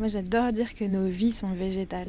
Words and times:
Moi, 0.00 0.08
j'adore 0.08 0.50
dire 0.50 0.74
que 0.74 0.86
nos 0.86 1.04
vies 1.04 1.34
sont 1.34 1.52
végétales. 1.52 2.08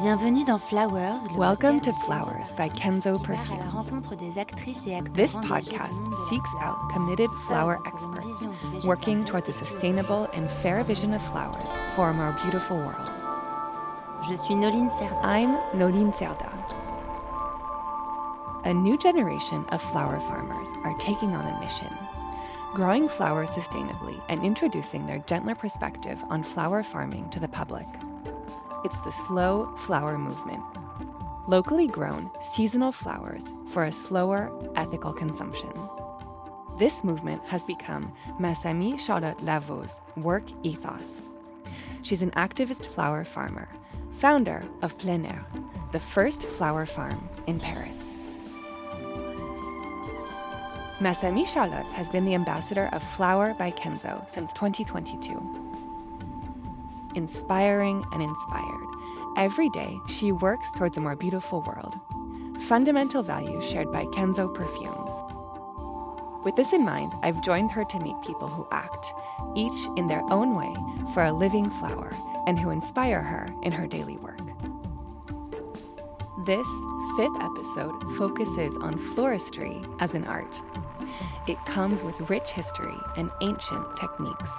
Bienvenue 0.00 0.44
dans 0.44 0.58
Flowers. 0.58 1.20
Welcome 1.36 1.80
to 1.82 1.92
Flowers 2.04 2.52
by 2.56 2.68
Kenzo 2.70 3.22
Perfumes. 3.22 3.86
This 5.14 5.30
This 5.30 5.32
podcast 5.34 5.94
seeks 6.28 6.50
out 6.60 6.76
committed 6.92 7.30
flower 7.46 7.78
experts 7.86 8.84
working 8.84 9.24
towards 9.24 9.48
a 9.50 9.52
sustainable 9.52 10.28
and 10.34 10.50
fair 10.50 10.82
vision 10.82 11.14
of 11.14 11.22
flowers 11.22 11.62
for 11.94 12.10
a 12.10 12.12
more 12.12 12.36
beautiful 12.42 12.78
world. 12.78 13.08
Je 14.28 14.34
suis 14.34 14.56
Noline 14.56 14.90
Serda. 14.90 15.20
I'm 15.22 15.58
Nolin 15.76 16.12
Serda. 16.12 16.50
A 18.64 18.74
new 18.74 18.98
generation 18.98 19.64
of 19.68 19.80
flower 19.80 20.18
farmers 20.18 20.66
are 20.82 20.98
taking 20.98 21.34
on 21.34 21.46
a 21.46 21.60
mission 21.60 21.96
growing 22.76 23.08
flowers 23.08 23.48
sustainably 23.48 24.20
and 24.28 24.44
introducing 24.44 25.06
their 25.06 25.20
gentler 25.20 25.54
perspective 25.54 26.22
on 26.28 26.42
flower 26.42 26.82
farming 26.82 27.26
to 27.30 27.40
the 27.40 27.48
public. 27.48 27.86
It's 28.84 29.00
the 29.00 29.12
slow 29.12 29.74
flower 29.86 30.18
movement. 30.18 30.62
Locally 31.48 31.86
grown, 31.86 32.30
seasonal 32.52 32.92
flowers 32.92 33.40
for 33.70 33.84
a 33.84 33.92
slower, 33.92 34.52
ethical 34.76 35.14
consumption. 35.14 35.72
This 36.78 37.02
movement 37.02 37.40
has 37.46 37.64
become 37.64 38.12
Masami 38.38 39.00
Charlotte 39.00 39.38
Lavault's 39.38 39.98
work 40.18 40.44
ethos. 40.62 41.22
She's 42.02 42.20
an 42.20 42.32
activist 42.32 42.84
flower 42.84 43.24
farmer, 43.24 43.70
founder 44.12 44.62
of 44.82 44.98
Plein 44.98 45.24
Air, 45.24 45.46
the 45.92 46.00
first 46.00 46.42
flower 46.42 46.84
farm 46.84 47.26
in 47.46 47.58
Paris. 47.58 48.05
Masami 51.00 51.46
Charlotte 51.46 51.92
has 51.92 52.08
been 52.08 52.24
the 52.24 52.34
ambassador 52.34 52.88
of 52.92 53.02
Flower 53.02 53.54
by 53.58 53.70
Kenzo 53.70 54.26
since 54.30 54.54
2022. 54.54 57.12
Inspiring 57.14 58.02
and 58.12 58.22
inspired, 58.22 58.88
every 59.36 59.68
day 59.68 59.98
she 60.08 60.32
works 60.32 60.66
towards 60.74 60.96
a 60.96 61.00
more 61.02 61.14
beautiful 61.14 61.60
world. 61.60 62.00
Fundamental 62.62 63.22
values 63.22 63.68
shared 63.68 63.92
by 63.92 64.06
Kenzo 64.06 64.54
Perfumes. 64.54 65.10
With 66.46 66.56
this 66.56 66.72
in 66.72 66.82
mind, 66.82 67.12
I've 67.22 67.44
joined 67.44 67.72
her 67.72 67.84
to 67.84 68.00
meet 68.00 68.16
people 68.22 68.48
who 68.48 68.66
act, 68.72 69.12
each 69.54 69.88
in 69.98 70.08
their 70.08 70.22
own 70.30 70.56
way, 70.56 70.74
for 71.12 71.24
a 71.24 71.32
living 71.32 71.68
flower 71.72 72.10
and 72.46 72.58
who 72.58 72.70
inspire 72.70 73.20
her 73.20 73.50
in 73.62 73.72
her 73.72 73.86
daily 73.86 74.16
work. 74.16 74.40
This 76.46 76.66
fifth 77.16 77.38
episode 77.40 78.16
focuses 78.16 78.78
on 78.78 78.94
floristry 78.94 79.86
as 80.00 80.14
an 80.14 80.24
art. 80.24 80.62
It 81.46 81.64
comes 81.64 82.02
with 82.02 82.28
rich 82.28 82.50
history 82.50 82.98
and 83.16 83.30
ancient 83.40 83.96
techniques. 84.00 84.50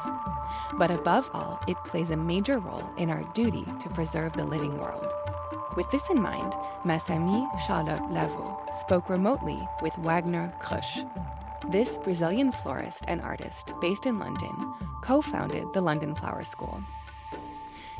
But 0.77 0.89
above 0.89 1.29
all, 1.33 1.59
it 1.67 1.75
plays 1.83 2.11
a 2.11 2.17
major 2.17 2.59
role 2.59 2.89
in 2.97 3.09
our 3.09 3.23
duty 3.33 3.65
to 3.65 3.89
preserve 3.89 4.31
the 4.31 4.45
living 4.45 4.77
world. 4.77 5.05
With 5.75 5.91
this 5.91 6.09
in 6.09 6.21
mind, 6.21 6.53
Masami 6.85 7.45
Charlotte 7.67 8.09
Lavault 8.09 8.73
spoke 8.79 9.09
remotely 9.09 9.59
with 9.81 9.97
Wagner 9.97 10.53
Krausch. 10.61 11.05
This 11.69 11.97
Brazilian 11.97 12.53
florist 12.53 13.03
and 13.09 13.19
artist 13.19 13.73
based 13.81 14.05
in 14.05 14.17
London 14.17 14.73
co 15.01 15.21
founded 15.21 15.65
the 15.73 15.81
London 15.81 16.15
Flower 16.15 16.45
School. 16.45 16.81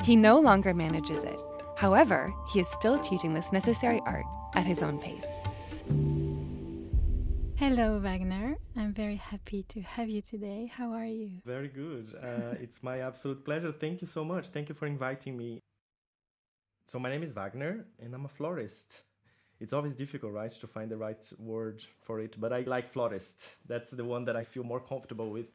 He 0.02 0.16
no 0.16 0.40
longer 0.40 0.72
manages 0.72 1.24
it. 1.24 1.38
However, 1.76 2.32
he 2.48 2.60
is 2.60 2.68
still 2.68 2.98
teaching 2.98 3.34
this 3.34 3.52
necessary 3.52 4.00
art 4.06 4.24
at 4.54 4.64
his 4.64 4.82
own 4.82 4.98
pace. 4.98 5.26
Hello, 7.58 7.98
Wagner. 7.98 8.56
I'm 8.76 8.94
very 8.94 9.16
happy 9.16 9.64
to 9.70 9.80
have 9.80 10.08
you 10.08 10.22
today. 10.22 10.70
How 10.72 10.92
are 10.92 11.04
you? 11.04 11.40
Very 11.44 11.66
good. 11.66 12.14
Uh, 12.14 12.54
it's 12.60 12.84
my 12.84 13.00
absolute 13.00 13.44
pleasure. 13.44 13.72
Thank 13.72 14.00
you 14.00 14.06
so 14.06 14.24
much. 14.24 14.46
Thank 14.50 14.68
you 14.68 14.76
for 14.76 14.86
inviting 14.86 15.36
me. 15.36 15.58
So, 16.86 17.00
my 17.00 17.10
name 17.10 17.24
is 17.24 17.32
Wagner, 17.32 17.84
and 17.98 18.14
I'm 18.14 18.26
a 18.26 18.28
florist. 18.28 19.02
It's 19.58 19.72
always 19.72 19.94
difficult, 19.94 20.34
right, 20.34 20.52
to 20.52 20.68
find 20.68 20.88
the 20.88 20.96
right 20.96 21.32
word 21.36 21.82
for 22.00 22.20
it, 22.20 22.40
but 22.40 22.52
I 22.52 22.60
like 22.60 22.88
florist. 22.88 23.56
That's 23.66 23.90
the 23.90 24.04
one 24.04 24.24
that 24.26 24.36
I 24.36 24.44
feel 24.44 24.62
more 24.62 24.78
comfortable 24.78 25.28
with. 25.28 25.48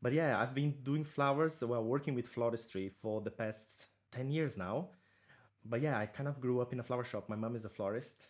But 0.00 0.14
yeah, 0.14 0.40
I've 0.40 0.54
been 0.54 0.76
doing 0.82 1.04
flowers, 1.04 1.62
well, 1.62 1.84
working 1.84 2.14
with 2.14 2.26
floristry 2.26 2.90
for 2.90 3.20
the 3.20 3.30
past 3.30 3.88
10 4.12 4.30
years 4.30 4.56
now. 4.56 4.88
But 5.62 5.82
yeah, 5.82 5.98
I 5.98 6.06
kind 6.06 6.26
of 6.26 6.40
grew 6.40 6.62
up 6.62 6.72
in 6.72 6.80
a 6.80 6.82
flower 6.82 7.04
shop. 7.04 7.28
My 7.28 7.36
mom 7.36 7.54
is 7.54 7.66
a 7.66 7.68
florist. 7.68 8.28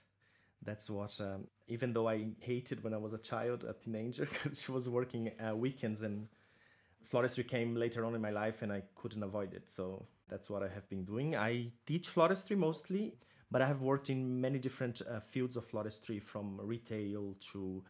That's 0.64 0.90
what, 0.90 1.20
um, 1.20 1.46
even 1.66 1.92
though 1.92 2.08
I 2.08 2.26
hated 2.40 2.84
when 2.84 2.94
I 2.94 2.98
was 2.98 3.12
a 3.12 3.18
child, 3.18 3.64
a 3.64 3.72
teenager, 3.72 4.26
because 4.32 4.60
she 4.60 4.72
was 4.72 4.88
working 4.88 5.32
uh, 5.40 5.56
weekends 5.56 6.02
and 6.02 6.28
floristry 7.10 7.46
came 7.46 7.74
later 7.76 8.04
on 8.04 8.14
in 8.14 8.20
my 8.20 8.30
life 8.30 8.62
and 8.62 8.72
I 8.72 8.82
couldn't 8.94 9.22
avoid 9.22 9.54
it. 9.54 9.70
So 9.70 10.06
that's 10.28 10.48
what 10.50 10.62
I 10.62 10.68
have 10.68 10.88
been 10.88 11.04
doing. 11.04 11.36
I 11.36 11.72
teach 11.86 12.08
floristry 12.08 12.56
mostly, 12.56 13.14
but 13.50 13.62
I 13.62 13.66
have 13.66 13.82
worked 13.82 14.10
in 14.10 14.40
many 14.40 14.58
different 14.58 15.02
uh, 15.02 15.20
fields 15.20 15.56
of 15.56 15.70
floristry 15.70 16.22
from 16.22 16.60
retail 16.62 17.36
to 17.52 17.82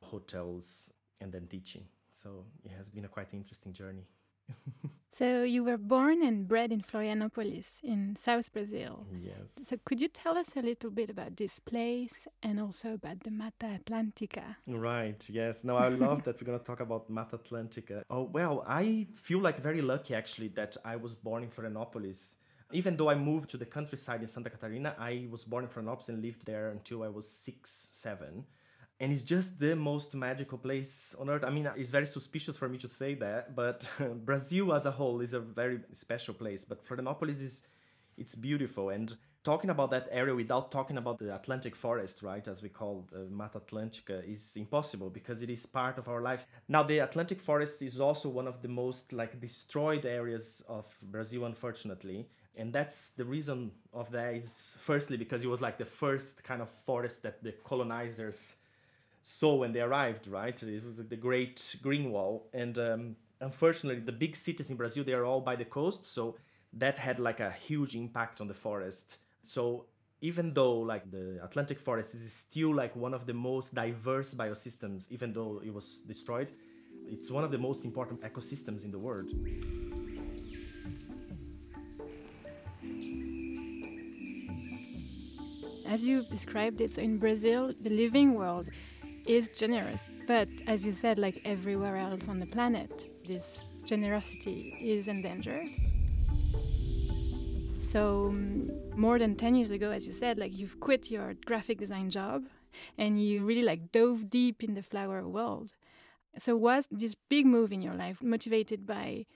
hotels 0.00 0.90
and 1.20 1.32
then 1.32 1.46
teaching. 1.46 1.84
So 2.22 2.44
it 2.64 2.72
has 2.76 2.88
been 2.88 3.04
a 3.04 3.08
quite 3.08 3.32
interesting 3.34 3.72
journey. 3.72 4.06
So, 5.18 5.44
you 5.44 5.64
were 5.64 5.78
born 5.78 6.22
and 6.22 6.46
bred 6.46 6.70
in 6.72 6.82
Florianopolis 6.82 7.82
in 7.82 8.16
South 8.16 8.52
Brazil. 8.52 9.06
Yes. 9.18 9.48
So, 9.64 9.78
could 9.82 9.98
you 9.98 10.08
tell 10.08 10.36
us 10.36 10.56
a 10.56 10.60
little 10.60 10.90
bit 10.90 11.08
about 11.08 11.38
this 11.38 11.58
place 11.58 12.28
and 12.42 12.60
also 12.60 12.92
about 12.92 13.20
the 13.20 13.30
Mata 13.30 13.78
Atlantica? 13.78 14.56
Right, 14.66 15.26
yes. 15.30 15.64
No, 15.64 15.76
I 15.76 15.88
love 15.88 16.24
that 16.24 16.38
we're 16.38 16.44
going 16.44 16.58
to 16.58 16.64
talk 16.64 16.80
about 16.80 17.08
Mata 17.08 17.38
Atlantica. 17.38 18.02
Oh, 18.10 18.24
well, 18.24 18.62
I 18.66 19.06
feel 19.14 19.38
like 19.38 19.58
very 19.58 19.80
lucky 19.80 20.14
actually 20.14 20.48
that 20.48 20.76
I 20.84 20.96
was 20.96 21.14
born 21.14 21.44
in 21.44 21.48
Florianopolis. 21.48 22.36
Even 22.72 22.98
though 22.98 23.08
I 23.08 23.14
moved 23.14 23.48
to 23.50 23.56
the 23.56 23.64
countryside 23.64 24.20
in 24.20 24.28
Santa 24.28 24.50
Catarina, 24.50 24.94
I 24.98 25.28
was 25.30 25.44
born 25.44 25.64
in 25.64 25.70
Florianopolis 25.70 26.10
and 26.10 26.20
lived 26.20 26.44
there 26.44 26.68
until 26.68 27.02
I 27.02 27.08
was 27.08 27.26
six, 27.26 27.88
seven. 27.92 28.44
And 28.98 29.12
it's 29.12 29.22
just 29.22 29.60
the 29.60 29.76
most 29.76 30.14
magical 30.14 30.56
place 30.56 31.14
on 31.20 31.28
earth. 31.28 31.44
I 31.44 31.50
mean, 31.50 31.68
it's 31.76 31.90
very 31.90 32.06
suspicious 32.06 32.56
for 32.56 32.68
me 32.68 32.78
to 32.78 32.88
say 32.88 33.14
that, 33.16 33.54
but 33.54 33.88
Brazil 34.24 34.72
as 34.72 34.86
a 34.86 34.90
whole 34.90 35.20
is 35.20 35.34
a 35.34 35.40
very 35.40 35.80
special 35.92 36.32
place. 36.32 36.64
But 36.64 36.82
Florianopolis 36.86 37.42
is, 37.42 37.62
it's 38.16 38.34
beautiful. 38.34 38.88
And 38.88 39.14
talking 39.44 39.68
about 39.68 39.90
that 39.90 40.08
area 40.10 40.34
without 40.34 40.72
talking 40.72 40.96
about 40.96 41.18
the 41.18 41.34
Atlantic 41.34 41.76
forest, 41.76 42.22
right, 42.22 42.48
as 42.48 42.62
we 42.62 42.70
call 42.70 43.06
the 43.12 43.26
uh, 43.26 43.30
Mata 43.30 43.60
Atlantica, 43.60 44.26
is 44.26 44.56
impossible 44.56 45.10
because 45.10 45.42
it 45.42 45.50
is 45.50 45.66
part 45.66 45.98
of 45.98 46.08
our 46.08 46.22
lives. 46.22 46.46
Now, 46.66 46.82
the 46.82 47.00
Atlantic 47.00 47.40
forest 47.40 47.82
is 47.82 48.00
also 48.00 48.30
one 48.30 48.48
of 48.48 48.62
the 48.62 48.68
most 48.68 49.12
like 49.12 49.38
destroyed 49.38 50.06
areas 50.06 50.64
of 50.70 50.86
Brazil, 51.02 51.44
unfortunately. 51.44 52.26
And 52.56 52.72
that's 52.72 53.10
the 53.10 53.26
reason 53.26 53.72
of 53.92 54.10
that 54.12 54.34
is 54.34 54.74
firstly 54.78 55.18
because 55.18 55.44
it 55.44 55.48
was 55.48 55.60
like 55.60 55.76
the 55.76 55.84
first 55.84 56.42
kind 56.42 56.62
of 56.62 56.70
forest 56.70 57.22
that 57.24 57.42
the 57.44 57.52
colonizers 57.52 58.56
saw 59.26 59.56
when 59.56 59.72
they 59.72 59.80
arrived, 59.80 60.28
right? 60.28 60.62
It 60.62 60.84
was 60.84 60.98
the 60.98 61.16
Great 61.16 61.76
Green 61.82 62.12
Wall, 62.12 62.48
and 62.54 62.78
um, 62.78 63.16
unfortunately, 63.40 64.00
the 64.00 64.12
big 64.12 64.36
cities 64.36 64.70
in 64.70 64.76
Brazil 64.76 65.02
they 65.02 65.14
are 65.14 65.24
all 65.24 65.40
by 65.40 65.56
the 65.56 65.64
coast, 65.64 66.06
so 66.06 66.36
that 66.72 66.96
had 66.98 67.18
like 67.18 67.40
a 67.40 67.50
huge 67.50 67.96
impact 67.96 68.40
on 68.40 68.46
the 68.46 68.54
forest. 68.54 69.16
So 69.42 69.86
even 70.20 70.54
though 70.54 70.78
like 70.78 71.10
the 71.10 71.40
Atlantic 71.42 71.80
forest 71.80 72.14
is 72.14 72.32
still 72.32 72.72
like 72.72 72.94
one 72.94 73.14
of 73.14 73.26
the 73.26 73.34
most 73.34 73.74
diverse 73.74 74.32
biosystems, 74.32 75.10
even 75.10 75.32
though 75.32 75.60
it 75.64 75.74
was 75.74 76.02
destroyed, 76.06 76.48
it's 77.10 77.28
one 77.28 77.42
of 77.42 77.50
the 77.50 77.58
most 77.58 77.84
important 77.84 78.20
ecosystems 78.22 78.84
in 78.84 78.92
the 78.92 78.98
world. 78.98 79.26
As 85.88 86.02
you 86.02 86.24
described 86.30 86.80
it, 86.80 86.92
so 86.92 87.00
in 87.02 87.18
Brazil, 87.18 87.72
the 87.80 87.90
living 87.90 88.34
world 88.34 88.66
is 89.26 89.48
generous. 89.48 90.02
But 90.26 90.48
as 90.66 90.86
you 90.86 90.92
said, 90.92 91.18
like 91.18 91.40
everywhere 91.44 91.96
else 91.96 92.28
on 92.28 92.40
the 92.40 92.46
planet, 92.46 92.90
this 93.26 93.60
generosity 93.84 94.76
is 94.80 95.08
endangered. 95.08 95.66
So, 97.82 98.26
um, 98.28 98.70
more 98.96 99.18
than 99.18 99.36
10 99.36 99.54
years 99.54 99.70
ago, 99.70 99.90
as 99.90 100.06
you 100.08 100.12
said, 100.12 100.38
like 100.38 100.52
you've 100.52 100.80
quit 100.80 101.10
your 101.10 101.34
graphic 101.44 101.78
design 101.78 102.10
job 102.10 102.44
and 102.98 103.22
you 103.22 103.44
really 103.44 103.62
like 103.62 103.92
dove 103.92 104.28
deep 104.28 104.64
in 104.64 104.74
the 104.74 104.82
flower 104.82 105.26
world. 105.26 105.74
So, 106.36 106.56
was 106.56 106.88
this 106.90 107.14
big 107.14 107.46
move 107.46 107.72
in 107.72 107.82
your 107.82 107.94
life 107.94 108.22
motivated 108.22 108.86
by 108.86 109.26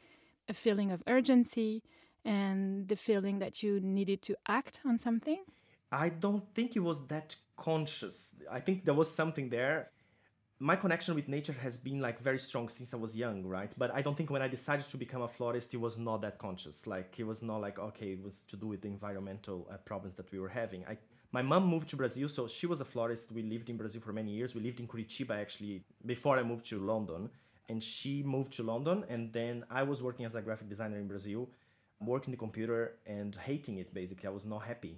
a 0.49 0.53
feeling 0.53 0.91
of 0.91 1.03
urgency 1.07 1.83
and 2.25 2.89
the 2.89 2.97
feeling 2.97 3.39
that 3.39 3.63
you 3.63 3.81
needed 3.81 4.21
to 4.23 4.37
act 4.49 4.81
on 4.85 4.99
something? 4.99 5.45
I 5.93 6.09
don't 6.09 6.45
think 6.55 6.77
it 6.77 6.81
was 6.81 7.07
that 7.07 7.37
conscious. 7.61 8.17
I 8.51 8.61
think 8.61 8.85
there 8.85 8.99
was 9.03 9.11
something 9.21 9.49
there. 9.51 9.91
My 10.71 10.77
connection 10.77 11.15
with 11.15 11.29
nature 11.37 11.57
has 11.67 11.77
been 11.89 12.01
like 12.01 12.19
very 12.21 12.39
strong 12.39 12.69
since 12.69 12.93
I 12.93 12.99
was 12.99 13.13
young, 13.25 13.39
right? 13.47 13.73
But 13.83 13.95
I 13.95 14.03
don't 14.03 14.17
think 14.17 14.31
when 14.31 14.43
I 14.43 14.49
decided 14.49 14.87
to 14.89 14.99
become 15.05 15.23
a 15.23 15.29
florist, 15.29 15.73
it 15.73 15.81
was 15.89 15.97
not 15.97 16.19
that 16.25 16.37
conscious. 16.39 16.87
Like 16.87 17.11
it 17.23 17.27
was 17.33 17.41
not 17.51 17.59
like 17.67 17.79
okay, 17.79 18.09
it 18.17 18.23
was 18.23 18.43
to 18.51 18.57
do 18.57 18.67
with 18.73 18.81
the 18.83 18.89
environmental 18.89 19.59
uh, 19.73 19.77
problems 19.91 20.17
that 20.17 20.31
we 20.33 20.39
were 20.39 20.55
having. 20.63 20.85
I 20.87 20.99
my 21.33 21.43
mom 21.43 21.65
moved 21.75 21.89
to 21.91 21.97
Brazil, 21.97 22.29
so 22.29 22.49
she 22.49 22.67
was 22.67 22.81
a 22.81 22.85
florist. 22.85 23.31
We 23.33 23.43
lived 23.43 23.71
in 23.71 23.77
Brazil 23.77 24.03
for 24.03 24.13
many 24.13 24.33
years. 24.33 24.55
We 24.55 24.63
lived 24.63 24.81
in 24.81 24.89
Curitiba 24.89 25.35
actually 25.45 25.85
before 26.05 26.39
I 26.41 26.43
moved 26.43 26.67
to 26.71 26.79
London. 26.93 27.31
and 27.71 27.81
she 27.81 28.23
moved 28.25 28.53
to 28.55 28.65
London. 28.65 29.05
And 29.09 29.33
then 29.33 29.65
I 29.71 29.85
was 29.85 30.03
working 30.03 30.27
as 30.27 30.35
a 30.35 30.43
graphic 30.43 30.69
designer 30.69 30.99
in 30.99 31.07
Brazil, 31.07 31.49
working 32.01 32.33
the 32.33 32.37
computer 32.37 32.97
and 33.07 33.35
hating 33.37 33.79
it 33.79 33.95
basically. 33.95 34.27
I 34.27 34.33
was 34.33 34.45
not 34.45 34.65
happy. 34.65 34.95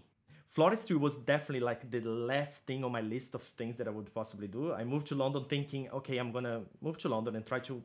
Floristry 0.54 0.98
was 0.98 1.16
definitely 1.16 1.60
like 1.60 1.90
the 1.90 2.00
last 2.00 2.66
thing 2.66 2.84
on 2.84 2.92
my 2.92 3.00
list 3.00 3.34
of 3.34 3.42
things 3.42 3.78
that 3.78 3.88
I 3.88 3.90
would 3.90 4.12
possibly 4.12 4.48
do. 4.48 4.72
I 4.74 4.84
moved 4.84 5.06
to 5.06 5.14
London 5.14 5.46
thinking, 5.48 5.88
okay, 5.90 6.18
I'm 6.18 6.30
gonna 6.30 6.62
move 6.82 6.98
to 6.98 7.08
London 7.08 7.36
and 7.36 7.46
try 7.46 7.58
to 7.60 7.82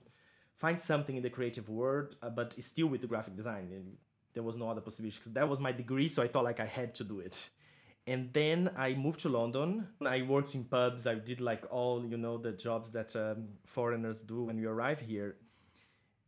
find 0.57 0.79
something 0.79 1.15
in 1.15 1.23
the 1.23 1.29
creative 1.29 1.69
world, 1.69 2.15
uh, 2.21 2.29
but 2.29 2.61
still 2.61 2.87
with 2.87 2.99
the 2.99 3.07
graphic 3.07 3.37
design. 3.37 3.69
And 3.71 3.95
there 4.33 4.43
was 4.43 4.57
no 4.57 4.69
other 4.69 4.81
possibility 4.81 5.17
because 5.17 5.31
that 5.33 5.47
was 5.47 5.61
my 5.61 5.71
degree, 5.71 6.09
so 6.09 6.21
I 6.21 6.27
thought 6.27 6.43
like 6.43 6.59
I 6.59 6.65
had 6.65 6.93
to 6.95 7.05
do 7.05 7.19
it. 7.19 7.49
And 8.05 8.33
then 8.33 8.71
I 8.75 8.93
moved 8.95 9.21
to 9.21 9.29
London. 9.29 9.87
I 10.05 10.21
worked 10.23 10.53
in 10.53 10.65
pubs. 10.65 11.07
I 11.07 11.15
did 11.15 11.39
like 11.39 11.63
all 11.71 12.05
you 12.05 12.17
know 12.17 12.37
the 12.37 12.51
jobs 12.51 12.89
that 12.91 13.15
um, 13.15 13.47
foreigners 13.63 14.21
do 14.21 14.43
when 14.43 14.57
we 14.57 14.65
arrive 14.65 14.99
here. 14.99 15.37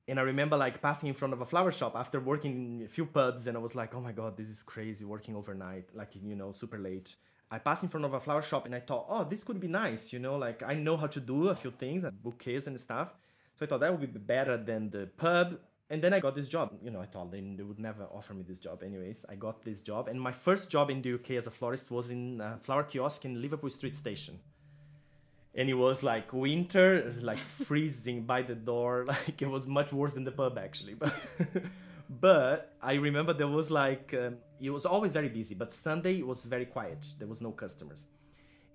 And 0.10 0.20
I 0.20 0.24
remember 0.24 0.58
like 0.58 0.82
passing 0.82 1.08
in 1.10 1.16
front 1.16 1.34
of 1.34 1.42
a 1.42 1.46
flower 1.46 1.72
shop 1.72 1.96
after 1.96 2.20
working 2.20 2.80
in 2.80 2.86
a 2.86 2.88
few 2.88 3.06
pubs, 3.06 3.48
and 3.48 3.56
I 3.56 3.60
was 3.60 3.76
like, 3.76 3.94
"Oh 3.94 4.02
my 4.02 4.12
god, 4.12 4.38
this 4.38 4.50
is 4.50 4.64
crazy! 4.64 5.06
Working 5.06 5.36
overnight, 5.36 5.96
like 5.96 6.12
you 6.16 6.36
know, 6.36 6.52
super 6.52 6.80
late." 6.80 7.16
I 7.52 7.58
passed 7.60 7.84
in 7.84 7.90
front 7.90 8.06
of 8.06 8.14
a 8.14 8.20
flower 8.20 8.42
shop, 8.42 8.66
and 8.66 8.74
I 8.74 8.80
thought, 8.80 9.06
"Oh, 9.08 9.24
this 9.24 9.44
could 9.44 9.60
be 9.60 9.68
nice," 9.68 10.12
you 10.14 10.20
know, 10.20 10.36
like 10.38 10.64
I 10.64 10.74
know 10.74 10.98
how 10.98 11.08
to 11.08 11.20
do 11.20 11.50
a 11.50 11.56
few 11.56 11.72
things, 11.72 12.04
and 12.04 12.22
bouquets 12.24 12.68
and 12.68 12.80
stuff. 12.80 13.16
So 13.58 13.66
I 13.66 13.68
thought 13.68 13.82
that 13.82 13.92
would 13.92 14.14
be 14.14 14.20
better 14.20 14.58
than 14.58 14.90
the 14.90 15.08
pub. 15.18 15.60
And 15.92 16.02
then 16.04 16.14
I 16.14 16.20
got 16.20 16.36
this 16.36 16.48
job. 16.48 16.78
You 16.84 16.92
know, 16.92 17.02
I 17.02 17.08
thought 17.08 17.32
they, 17.32 17.42
they 17.42 17.64
would 17.64 17.80
never 17.80 18.04
offer 18.04 18.34
me 18.34 18.44
this 18.48 18.60
job. 18.60 18.84
Anyways, 18.84 19.26
I 19.28 19.36
got 19.36 19.64
this 19.64 19.82
job. 19.82 20.08
And 20.08 20.22
my 20.22 20.32
first 20.32 20.70
job 20.70 20.92
in 20.92 21.02
the 21.02 21.14
UK 21.16 21.32
as 21.32 21.48
a 21.48 21.52
florist 21.52 21.90
was 21.90 22.12
in 22.12 22.40
a 22.42 22.60
flower 22.60 22.84
kiosk 22.84 23.26
in 23.26 23.42
Liverpool 23.42 23.72
Street 23.72 23.96
Station. 23.96 24.40
And 25.56 25.70
it 25.70 25.74
was 25.74 26.04
like 26.04 26.32
winter, 26.32 27.14
like 27.22 27.44
freezing 27.44 28.24
by 28.24 28.42
the 28.44 28.56
door. 28.56 29.06
Like 29.08 29.42
it 29.42 29.50
was 29.50 29.66
much 29.66 29.92
worse 29.92 30.14
than 30.14 30.24
the 30.24 30.32
pub 30.32 30.58
actually. 30.58 30.94
But 30.94 31.14
but 32.10 32.74
I 32.82 32.94
remember 32.94 33.34
there 33.34 33.48
was 33.48 33.72
like 33.72 34.14
um, 34.14 34.38
it 34.60 34.70
was 34.70 34.86
always 34.86 35.12
very 35.12 35.30
busy. 35.30 35.56
But 35.56 35.74
Sunday 35.74 36.20
it 36.20 36.28
was 36.28 36.46
very 36.46 36.66
quiet. 36.66 37.06
There 37.18 37.28
was 37.28 37.42
no 37.42 37.52
customers, 37.52 38.06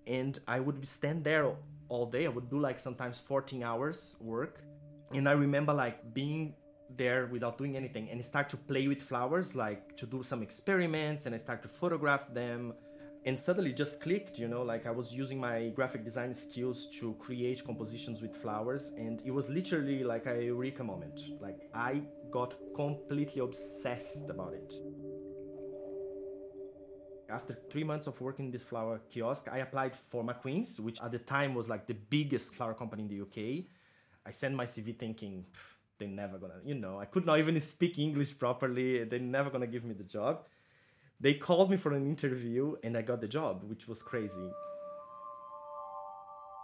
and 0.06 0.38
I 0.48 0.60
would 0.60 0.86
stand 0.86 1.22
there 1.24 1.52
all 1.88 2.06
day. 2.06 2.26
I 2.26 2.28
would 2.28 2.48
do 2.48 2.58
like 2.58 2.78
sometimes 2.78 3.20
14 3.20 3.62
hours 3.62 4.16
work 4.20 4.60
and 5.12 5.28
I 5.28 5.32
remember 5.32 5.72
like 5.72 6.12
being 6.12 6.54
there 6.96 7.26
without 7.26 7.56
doing 7.58 7.76
anything 7.76 8.10
and 8.10 8.24
start 8.24 8.48
to 8.50 8.56
play 8.56 8.88
with 8.88 9.00
flowers, 9.00 9.54
like 9.54 9.96
to 9.96 10.06
do 10.06 10.22
some 10.22 10.42
experiments, 10.42 11.26
and 11.26 11.34
I 11.34 11.38
start 11.38 11.62
to 11.62 11.68
photograph 11.68 12.32
them. 12.32 12.74
And 13.26 13.38
suddenly 13.38 13.72
just 13.72 14.00
clicked, 14.00 14.38
you 14.38 14.48
know, 14.48 14.62
like 14.62 14.86
I 14.86 14.90
was 14.90 15.14
using 15.14 15.40
my 15.40 15.70
graphic 15.70 16.04
design 16.04 16.34
skills 16.34 16.88
to 16.98 17.14
create 17.14 17.64
compositions 17.64 18.20
with 18.20 18.36
flowers, 18.36 18.92
and 18.96 19.22
it 19.24 19.30
was 19.30 19.48
literally 19.48 20.04
like 20.04 20.26
a 20.26 20.44
eureka 20.44 20.84
moment. 20.84 21.22
Like 21.40 21.70
I 21.74 22.02
got 22.30 22.54
completely 22.74 23.40
obsessed 23.40 24.28
about 24.28 24.52
it. 24.52 24.74
After 27.30 27.56
three 27.70 27.84
months 27.84 28.06
of 28.06 28.20
working 28.20 28.46
in 28.46 28.50
this 28.50 28.62
flower 28.62 29.00
kiosk, 29.10 29.48
I 29.50 29.58
applied 29.58 29.96
for 29.96 30.22
McQueen's, 30.22 30.78
which 30.78 31.00
at 31.00 31.10
the 31.10 31.18
time 31.18 31.54
was 31.54 31.68
like 31.68 31.86
the 31.86 31.94
biggest 31.94 32.54
flower 32.54 32.74
company 32.74 33.04
in 33.04 33.08
the 33.08 33.22
UK 33.22 33.64
I 34.26 34.30
sent 34.30 34.54
my 34.54 34.64
CV 34.64 34.96
thinking 34.98 35.44
they're 35.98 36.08
never 36.08 36.38
gonna, 36.38 36.60
you 36.64 36.74
know, 36.74 36.98
I 36.98 37.04
could 37.04 37.26
not 37.26 37.38
even 37.38 37.58
speak 37.60 37.98
English 37.98 38.38
properly. 38.38 39.04
They're 39.04 39.18
never 39.18 39.50
gonna 39.50 39.66
give 39.66 39.84
me 39.84 39.94
the 39.94 40.04
job. 40.04 40.46
They 41.20 41.34
called 41.34 41.70
me 41.70 41.76
for 41.76 41.92
an 41.92 42.06
interview 42.06 42.76
and 42.82 42.96
I 42.96 43.02
got 43.02 43.20
the 43.20 43.28
job, 43.28 43.62
which 43.68 43.88
was 43.88 44.02
crazy. 44.02 44.50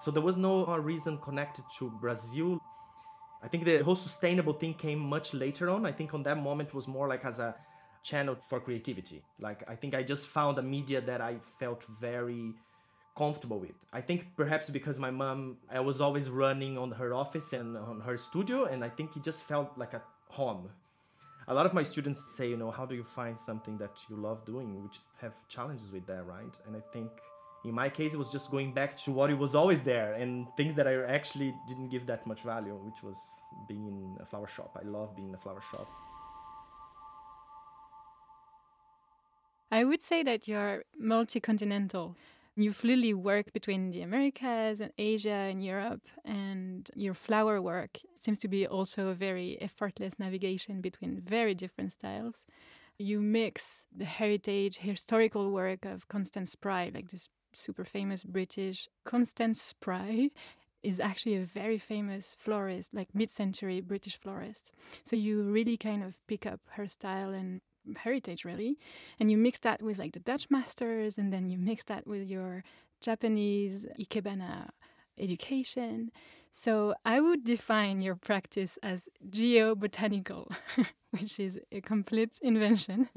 So 0.00 0.10
there 0.10 0.22
was 0.22 0.36
no 0.36 0.66
uh, 0.66 0.78
reason 0.78 1.18
connected 1.18 1.64
to 1.78 1.90
Brazil. 2.00 2.60
I 3.42 3.48
think 3.48 3.64
the 3.64 3.78
whole 3.78 3.96
sustainable 3.96 4.54
thing 4.54 4.74
came 4.74 4.98
much 4.98 5.34
later 5.34 5.70
on. 5.70 5.86
I 5.86 5.92
think 5.92 6.14
on 6.14 6.22
that 6.24 6.38
moment 6.38 6.74
was 6.74 6.88
more 6.88 7.08
like 7.08 7.24
as 7.24 7.38
a 7.38 7.54
channel 8.02 8.36
for 8.48 8.60
creativity. 8.60 9.22
Like 9.38 9.62
I 9.68 9.74
think 9.74 9.94
I 9.94 10.02
just 10.02 10.28
found 10.28 10.58
a 10.58 10.62
media 10.62 11.00
that 11.02 11.20
I 11.20 11.36
felt 11.58 11.84
very 12.00 12.54
comfortable 13.16 13.58
with. 13.58 13.76
I 13.92 14.00
think 14.00 14.26
perhaps 14.36 14.70
because 14.70 14.98
my 14.98 15.10
mom, 15.10 15.58
I 15.70 15.80
was 15.80 16.00
always 16.00 16.30
running 16.30 16.78
on 16.78 16.92
her 16.92 17.12
office 17.12 17.52
and 17.52 17.76
on 17.76 18.00
her 18.00 18.16
studio, 18.16 18.64
and 18.64 18.82
I 18.82 18.88
think 18.88 19.16
it 19.16 19.22
just 19.22 19.44
felt 19.44 19.76
like 19.76 19.92
a 19.94 20.02
home. 20.28 20.70
A 21.50 21.54
lot 21.54 21.66
of 21.66 21.74
my 21.74 21.82
students 21.82 22.36
say, 22.36 22.48
you 22.48 22.56
know, 22.56 22.70
how 22.70 22.86
do 22.86 22.94
you 22.94 23.02
find 23.02 23.36
something 23.36 23.76
that 23.78 23.98
you 24.08 24.14
love 24.14 24.44
doing, 24.44 24.84
which 24.84 24.98
have 25.20 25.32
challenges 25.48 25.90
with 25.90 26.06
that, 26.06 26.24
right? 26.24 26.54
And 26.64 26.76
I 26.76 26.80
think 26.92 27.10
in 27.64 27.74
my 27.74 27.88
case, 27.88 28.14
it 28.14 28.18
was 28.18 28.30
just 28.30 28.52
going 28.52 28.72
back 28.72 28.96
to 28.98 29.10
what 29.10 29.30
it 29.30 29.34
was 29.36 29.56
always 29.56 29.82
there 29.82 30.14
and 30.14 30.46
things 30.56 30.76
that 30.76 30.86
I 30.86 31.02
actually 31.02 31.52
didn't 31.66 31.88
give 31.88 32.06
that 32.06 32.24
much 32.24 32.42
value, 32.42 32.76
which 32.84 33.02
was 33.02 33.18
being 33.68 33.84
in 33.88 34.16
a 34.22 34.26
flower 34.26 34.46
shop. 34.46 34.78
I 34.80 34.86
love 34.86 35.16
being 35.16 35.30
in 35.30 35.34
a 35.34 35.38
flower 35.38 35.60
shop. 35.72 35.88
I 39.72 39.82
would 39.82 40.04
say 40.04 40.22
that 40.22 40.46
you're 40.46 40.84
multi 40.98 41.40
continental. 41.40 42.14
You 42.56 42.72
fluidly 42.72 43.14
work 43.14 43.52
between 43.52 43.90
the 43.90 44.02
Americas 44.02 44.80
and 44.80 44.92
Asia 44.98 45.48
and 45.50 45.64
Europe, 45.64 46.02
and 46.24 46.90
your 46.94 47.14
flower 47.14 47.62
work 47.62 48.00
seems 48.14 48.38
to 48.40 48.48
be 48.48 48.66
also 48.66 49.08
a 49.08 49.14
very 49.14 49.56
effortless 49.60 50.18
navigation 50.18 50.80
between 50.80 51.20
very 51.20 51.54
different 51.54 51.92
styles. 51.92 52.46
You 52.98 53.20
mix 53.20 53.86
the 53.96 54.04
heritage, 54.04 54.78
historical 54.78 55.50
work 55.50 55.84
of 55.84 56.08
Constance 56.08 56.52
Spry, 56.52 56.90
like 56.92 57.10
this 57.10 57.28
super 57.52 57.84
famous 57.84 58.24
British 58.24 58.88
Constance 59.04 59.62
Spry, 59.62 60.30
is 60.82 61.00
actually 61.00 61.36
a 61.36 61.44
very 61.44 61.78
famous 61.78 62.36
florist, 62.38 62.92
like 62.92 63.14
mid 63.14 63.30
century 63.30 63.80
British 63.80 64.18
florist. 64.18 64.72
So 65.04 65.16
you 65.16 65.42
really 65.42 65.76
kind 65.76 66.02
of 66.02 66.18
pick 66.26 66.46
up 66.46 66.60
her 66.70 66.88
style 66.88 67.30
and 67.30 67.60
heritage 67.96 68.44
really. 68.44 68.78
And 69.18 69.30
you 69.30 69.36
mix 69.38 69.58
that 69.60 69.82
with 69.82 69.98
like 69.98 70.12
the 70.12 70.20
dutch 70.20 70.50
masters 70.50 71.18
and 71.18 71.32
then 71.32 71.48
you 71.48 71.58
mix 71.58 71.82
that 71.84 72.06
with 72.06 72.28
your 72.28 72.64
japanese 73.00 73.86
ikebana 73.98 74.68
education 75.18 76.10
so 76.52 76.94
i 77.04 77.20
would 77.20 77.44
define 77.44 78.00
your 78.00 78.14
practice 78.14 78.78
as 78.82 79.02
geobotanical 79.28 80.50
which 81.10 81.40
is 81.40 81.58
a 81.72 81.80
complete 81.80 82.38
invention 82.42 83.08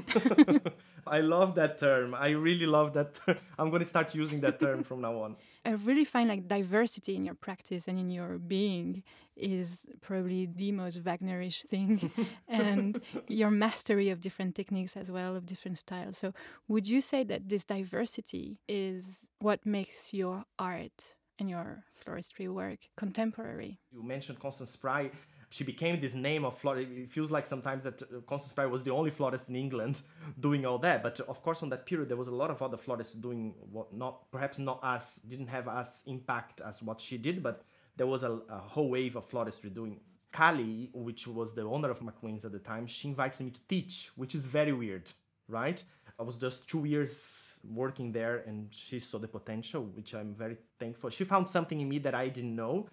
i 1.07 1.19
love 1.19 1.55
that 1.55 1.77
term 1.79 2.13
i 2.15 2.29
really 2.29 2.65
love 2.65 2.93
that 2.93 3.13
term. 3.13 3.37
i'm 3.59 3.69
going 3.69 3.81
to 3.81 3.85
start 3.85 4.13
using 4.15 4.39
that 4.41 4.59
term 4.59 4.83
from 4.83 5.01
now 5.01 5.19
on 5.19 5.35
I 5.65 5.71
really 5.71 6.03
find 6.03 6.27
like 6.27 6.47
diversity 6.47 7.15
in 7.15 7.23
your 7.23 7.35
practice 7.35 7.87
and 7.87 7.97
in 7.97 8.09
your 8.09 8.37
being 8.37 9.03
is 9.37 9.85
probably 10.01 10.45
the 10.45 10.73
most 10.73 11.03
Wagnerish 11.03 11.65
thing, 11.67 12.11
and 12.47 13.01
your 13.27 13.49
mastery 13.49 14.09
of 14.09 14.19
different 14.19 14.55
techniques 14.55 14.97
as 14.97 15.09
well, 15.09 15.35
of 15.35 15.45
different 15.45 15.77
styles. 15.79 16.17
So, 16.17 16.33
would 16.67 16.87
you 16.87 17.01
say 17.01 17.23
that 17.23 17.49
this 17.49 17.63
diversity 17.63 18.59
is 18.67 19.25
what 19.39 19.65
makes 19.65 20.13
your 20.13 20.43
art 20.59 21.15
and 21.39 21.49
your 21.49 21.83
floristry 22.05 22.47
work 22.47 22.79
contemporary? 22.97 23.79
You 23.91 24.03
mentioned 24.03 24.39
Constance 24.39 24.71
Spry 24.71 25.11
she 25.53 25.63
became 25.63 26.01
this 26.01 26.15
name 26.15 26.45
of 26.45 26.57
florist. 26.57 26.89
It 26.91 27.09
feels 27.09 27.29
like 27.29 27.45
sometimes 27.45 27.83
that 27.83 28.01
uh, 28.01 28.21
Constance 28.25 28.53
Spry 28.53 28.65
was 28.65 28.81
the 28.81 28.89
only 28.89 29.11
florist 29.11 29.49
in 29.49 29.55
England 29.55 30.01
doing 30.39 30.65
all 30.65 30.79
that. 30.79 31.03
But 31.03 31.19
of 31.19 31.43
course, 31.43 31.61
on 31.61 31.69
that 31.69 31.85
period, 31.85 32.09
there 32.09 32.17
was 32.17 32.27
a 32.27 32.33
lot 32.33 32.49
of 32.49 32.63
other 32.63 32.75
florists 32.75 33.13
doing 33.13 33.53
what 33.71 33.93
not 33.93 34.31
perhaps 34.31 34.57
not 34.57 34.79
as 34.81 35.17
didn't 35.27 35.49
have 35.49 35.67
as 35.67 36.01
impact 36.07 36.59
as 36.59 36.81
what 36.81 36.99
she 36.99 37.19
did, 37.19 37.43
but 37.43 37.61
there 37.97 38.07
was 38.07 38.23
a, 38.23 38.31
a 38.49 38.57
whole 38.57 38.89
wave 38.89 39.15
of 39.15 39.29
floristry 39.29 39.71
doing. 39.71 39.99
Kally, 40.31 40.89
which 40.91 41.27
was 41.27 41.53
the 41.53 41.61
owner 41.61 41.91
of 41.91 41.99
McQueen's 41.99 42.43
at 42.43 42.51
the 42.51 42.57
time, 42.57 42.87
she 42.87 43.07
invited 43.09 43.43
me 43.45 43.51
to 43.51 43.59
teach, 43.69 44.09
which 44.15 44.33
is 44.33 44.45
very 44.45 44.73
weird, 44.73 45.11
right? 45.47 45.83
I 46.19 46.23
was 46.23 46.37
just 46.37 46.67
two 46.67 46.85
years 46.85 47.52
working 47.63 48.11
there 48.11 48.43
and 48.47 48.67
she 48.71 48.99
saw 48.99 49.17
the 49.17 49.27
potential, 49.27 49.83
which 49.83 50.13
I'm 50.13 50.35
very 50.35 50.57
thankful. 50.79 51.09
She 51.09 51.23
found 51.23 51.47
something 51.47 51.79
in 51.79 51.87
me 51.87 51.99
that 51.99 52.15
I 52.15 52.29
didn't 52.29 52.55
know 52.55 52.87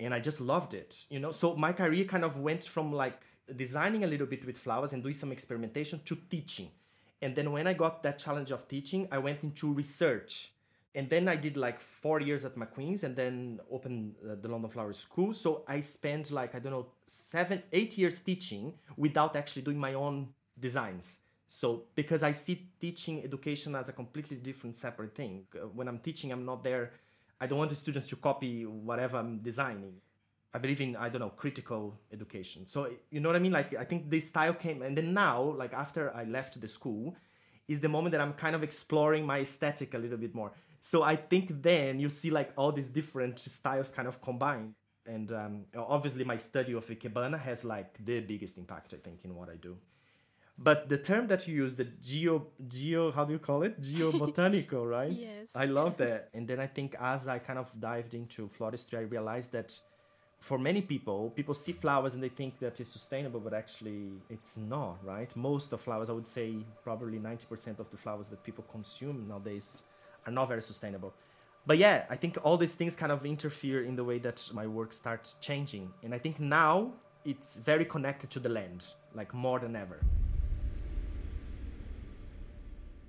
and 0.00 0.12
I 0.14 0.20
just 0.20 0.40
loved 0.40 0.74
it, 0.74 1.06
you 1.10 1.20
know. 1.20 1.30
So 1.30 1.54
my 1.56 1.72
career 1.72 2.04
kind 2.04 2.24
of 2.24 2.38
went 2.38 2.64
from 2.64 2.92
like 2.92 3.20
designing 3.54 4.04
a 4.04 4.06
little 4.06 4.26
bit 4.26 4.44
with 4.44 4.58
flowers 4.58 4.92
and 4.92 5.02
doing 5.02 5.14
some 5.14 5.32
experimentation 5.32 6.00
to 6.04 6.16
teaching. 6.28 6.70
And 7.22 7.34
then 7.34 7.52
when 7.52 7.66
I 7.66 7.72
got 7.72 8.02
that 8.02 8.18
challenge 8.18 8.50
of 8.50 8.68
teaching, 8.68 9.08
I 9.10 9.18
went 9.18 9.42
into 9.42 9.72
research. 9.72 10.52
And 10.94 11.10
then 11.10 11.28
I 11.28 11.36
did 11.36 11.58
like 11.58 11.80
four 11.80 12.20
years 12.20 12.44
at 12.44 12.56
McQueen's 12.56 13.04
and 13.04 13.14
then 13.14 13.60
opened 13.70 14.14
uh, 14.24 14.34
the 14.40 14.48
London 14.48 14.70
Flower 14.70 14.94
School. 14.94 15.34
So 15.34 15.62
I 15.68 15.80
spent 15.80 16.30
like, 16.30 16.54
I 16.54 16.58
don't 16.58 16.72
know, 16.72 16.86
seven, 17.06 17.62
eight 17.72 17.98
years 17.98 18.18
teaching 18.18 18.74
without 18.96 19.36
actually 19.36 19.62
doing 19.62 19.78
my 19.78 19.92
own 19.92 20.28
designs. 20.58 21.18
So 21.48 21.84
because 21.94 22.22
I 22.22 22.32
see 22.32 22.68
teaching 22.80 23.22
education 23.22 23.74
as 23.74 23.88
a 23.88 23.92
completely 23.92 24.36
different, 24.36 24.76
separate 24.76 25.14
thing. 25.14 25.46
Uh, 25.54 25.66
when 25.68 25.88
I'm 25.88 25.98
teaching, 25.98 26.32
I'm 26.32 26.44
not 26.44 26.64
there 26.64 26.92
I 27.40 27.46
don't 27.46 27.58
want 27.58 27.70
the 27.70 27.76
students 27.76 28.08
to 28.08 28.16
copy 28.16 28.64
whatever 28.64 29.18
I'm 29.18 29.38
designing. 29.38 29.94
I 30.54 30.58
believe 30.58 30.80
in 30.80 30.96
I 30.96 31.10
don't 31.10 31.20
know 31.20 31.30
critical 31.30 31.98
education. 32.12 32.66
So 32.66 32.90
you 33.10 33.20
know 33.20 33.28
what 33.28 33.36
I 33.36 33.40
mean? 33.40 33.52
Like 33.52 33.74
I 33.76 33.84
think 33.84 34.10
this 34.10 34.28
style 34.28 34.54
came, 34.54 34.82
and 34.82 34.96
then 34.96 35.12
now, 35.12 35.42
like 35.42 35.74
after 35.74 36.14
I 36.14 36.24
left 36.24 36.60
the 36.60 36.68
school, 36.68 37.14
is 37.68 37.80
the 37.80 37.88
moment 37.88 38.12
that 38.12 38.20
I'm 38.20 38.32
kind 38.32 38.56
of 38.56 38.62
exploring 38.62 39.26
my 39.26 39.40
aesthetic 39.40 39.92
a 39.92 39.98
little 39.98 40.16
bit 40.16 40.34
more. 40.34 40.52
So 40.80 41.02
I 41.02 41.16
think 41.16 41.62
then 41.62 42.00
you 42.00 42.08
see 42.08 42.30
like 42.30 42.52
all 42.56 42.72
these 42.72 42.88
different 42.88 43.38
styles 43.38 43.90
kind 43.90 44.08
of 44.08 44.22
combined. 44.22 44.74
And 45.04 45.30
um, 45.30 45.64
obviously, 45.76 46.24
my 46.24 46.36
study 46.36 46.72
of 46.72 46.86
Ikebana 46.86 47.38
has 47.38 47.64
like 47.64 48.04
the 48.04 48.20
biggest 48.20 48.56
impact, 48.56 48.94
I 48.94 48.96
think, 48.96 49.20
in 49.24 49.34
what 49.34 49.50
I 49.50 49.56
do. 49.56 49.76
But 50.58 50.88
the 50.88 50.96
term 50.96 51.26
that 51.26 51.46
you 51.46 51.54
use, 51.54 51.74
the 51.74 51.84
geo, 51.84 52.46
geo, 52.66 53.12
how 53.12 53.24
do 53.24 53.32
you 53.32 53.38
call 53.38 53.62
it? 53.62 53.78
Geobotanical, 53.80 54.88
right? 54.98 55.12
Yes. 55.12 55.48
I 55.54 55.66
love 55.66 55.98
that. 55.98 56.30
And 56.32 56.48
then 56.48 56.60
I 56.60 56.66
think 56.66 56.96
as 56.98 57.28
I 57.28 57.38
kind 57.38 57.58
of 57.58 57.70
dived 57.78 58.14
into 58.14 58.48
floristry, 58.48 58.98
I 58.98 59.02
realized 59.02 59.52
that 59.52 59.78
for 60.38 60.58
many 60.58 60.80
people, 60.80 61.30
people 61.30 61.54
see 61.54 61.72
flowers 61.72 62.14
and 62.14 62.22
they 62.22 62.28
think 62.30 62.58
that 62.60 62.80
it's 62.80 62.90
sustainable, 62.90 63.40
but 63.40 63.52
actually 63.52 64.12
it's 64.30 64.56
not, 64.56 64.98
right? 65.04 65.34
Most 65.36 65.72
of 65.72 65.80
flowers, 65.82 66.08
I 66.08 66.12
would 66.14 66.26
say 66.26 66.54
probably 66.82 67.18
90% 67.18 67.78
of 67.78 67.90
the 67.90 67.96
flowers 67.96 68.28
that 68.28 68.42
people 68.42 68.64
consume 68.70 69.26
nowadays 69.28 69.82
are 70.26 70.32
not 70.32 70.48
very 70.48 70.62
sustainable. 70.62 71.12
But 71.66 71.78
yeah, 71.78 72.04
I 72.08 72.16
think 72.16 72.38
all 72.44 72.56
these 72.56 72.74
things 72.74 72.94
kind 72.94 73.10
of 73.10 73.26
interfere 73.26 73.84
in 73.84 73.96
the 73.96 74.04
way 74.04 74.18
that 74.20 74.48
my 74.54 74.66
work 74.66 74.92
starts 74.92 75.34
changing. 75.40 75.92
And 76.02 76.14
I 76.14 76.18
think 76.18 76.38
now 76.38 76.92
it's 77.24 77.58
very 77.58 77.84
connected 77.84 78.30
to 78.30 78.40
the 78.40 78.48
land, 78.48 78.86
like 79.14 79.34
more 79.34 79.58
than 79.58 79.74
ever. 79.74 79.98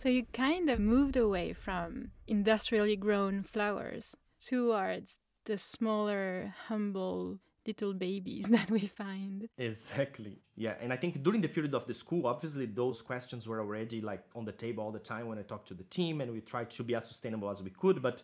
So 0.01 0.09
you 0.09 0.25
kind 0.31 0.69
of 0.69 0.79
moved 0.79 1.17
away 1.17 1.53
from 1.53 2.11
industrially 2.27 2.95
grown 2.95 3.43
flowers 3.43 4.15
towards 4.39 5.15
the 5.45 5.57
smaller, 5.57 6.53
humble 6.67 7.39
little 7.65 7.93
babies 7.93 8.47
that 8.57 8.69
we 8.69 8.79
find. 8.79 9.49
Exactly. 9.57 10.39
Yeah, 10.55 10.75
and 10.79 10.93
I 10.93 10.97
think 10.97 11.23
during 11.23 11.41
the 11.41 11.47
period 11.47 11.73
of 11.73 11.85
the 11.87 11.93
school, 11.93 12.27
obviously 12.27 12.67
those 12.67 13.01
questions 13.01 13.47
were 13.47 13.59
already 13.59 14.01
like 14.01 14.23
on 14.35 14.45
the 14.45 14.51
table 14.51 14.83
all 14.83 14.91
the 14.91 14.99
time 14.99 15.27
when 15.27 15.39
I 15.39 15.41
talked 15.41 15.67
to 15.69 15.73
the 15.73 15.83
team 15.83 16.21
and 16.21 16.31
we 16.31 16.41
tried 16.41 16.69
to 16.71 16.83
be 16.83 16.95
as 16.95 17.07
sustainable 17.07 17.49
as 17.49 17.63
we 17.63 17.71
could, 17.71 18.01
but 18.01 18.21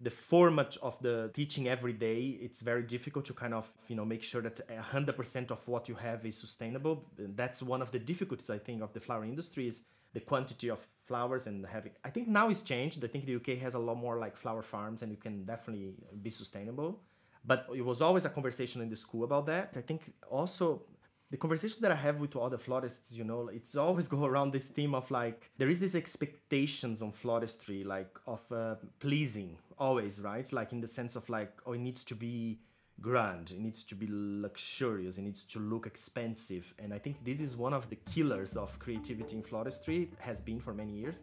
the 0.00 0.10
format 0.10 0.76
of 0.82 0.98
the 1.00 1.30
teaching 1.32 1.68
every 1.68 1.94
day 1.94 2.38
it's 2.42 2.60
very 2.60 2.82
difficult 2.82 3.24
to 3.24 3.32
kind 3.32 3.54
of 3.54 3.72
you 3.88 3.96
know 3.96 4.04
make 4.04 4.22
sure 4.22 4.42
that 4.42 4.60
100% 4.68 5.50
of 5.50 5.66
what 5.66 5.88
you 5.88 5.94
have 5.94 6.26
is 6.26 6.36
sustainable 6.36 7.06
that's 7.34 7.62
one 7.62 7.80
of 7.80 7.90
the 7.92 7.98
difficulties 7.98 8.50
i 8.50 8.58
think 8.58 8.82
of 8.82 8.92
the 8.92 9.00
flower 9.00 9.24
industry 9.24 9.66
is 9.66 9.84
the 10.12 10.20
quantity 10.20 10.68
of 10.68 10.86
flowers 11.06 11.46
and 11.46 11.64
having 11.66 11.92
i 12.04 12.10
think 12.10 12.26
now 12.28 12.48
it's 12.48 12.62
changed. 12.62 13.04
I 13.04 13.08
think 13.08 13.24
the 13.26 13.36
uk 13.36 13.48
has 13.66 13.74
a 13.74 13.78
lot 13.88 13.96
more 13.96 14.18
like 14.18 14.36
flower 14.36 14.62
farms 14.62 15.02
and 15.02 15.10
you 15.10 15.20
can 15.26 15.44
definitely 15.44 15.94
be 16.22 16.30
sustainable. 16.30 17.00
But 17.44 17.66
it 17.74 17.84
was 17.84 18.00
always 18.02 18.24
a 18.24 18.30
conversation 18.38 18.82
in 18.82 18.88
the 18.90 18.96
school 18.96 19.22
about 19.24 19.46
that. 19.46 19.74
I 19.76 19.80
think 19.80 20.12
also 20.28 20.82
the 21.30 21.36
conversation 21.36 21.78
that 21.82 21.92
I 21.92 21.96
have 21.96 22.18
with 22.18 22.36
other 22.36 22.58
florists, 22.58 23.12
you 23.12 23.24
know, 23.24 23.48
it's 23.48 23.76
always 23.76 24.08
go 24.16 24.24
around 24.24 24.52
this 24.52 24.66
theme 24.66 24.94
of 24.94 25.10
like 25.10 25.50
there 25.58 25.68
is 25.68 25.80
these 25.80 25.94
expectations 25.94 27.02
on 27.02 27.12
floristry, 27.12 27.84
like 27.84 28.18
of 28.26 28.40
uh, 28.52 28.76
pleasing, 28.98 29.58
always, 29.78 30.20
right? 30.20 30.50
Like 30.52 30.72
in 30.72 30.80
the 30.80 30.88
sense 30.88 31.16
of 31.16 31.28
like, 31.28 31.52
oh, 31.66 31.72
it 31.72 31.80
needs 31.80 32.04
to 32.04 32.14
be 32.14 32.60
grand, 33.00 33.50
it 33.50 33.60
needs 33.60 33.84
to 33.84 33.94
be 33.94 34.06
luxurious, 34.10 35.18
it 35.18 35.22
needs 35.22 35.44
to 35.44 35.58
look 35.58 35.86
expensive, 35.86 36.74
and 36.78 36.92
I 36.92 36.98
think 36.98 37.24
this 37.24 37.40
is 37.40 37.56
one 37.56 37.72
of 37.72 37.88
the 37.90 37.96
killers 37.96 38.56
of 38.56 38.78
creativity 38.78 39.36
in 39.36 39.42
floristry. 39.42 40.08
Has 40.18 40.40
been 40.40 40.60
for 40.60 40.74
many 40.74 40.92
years. 40.92 41.22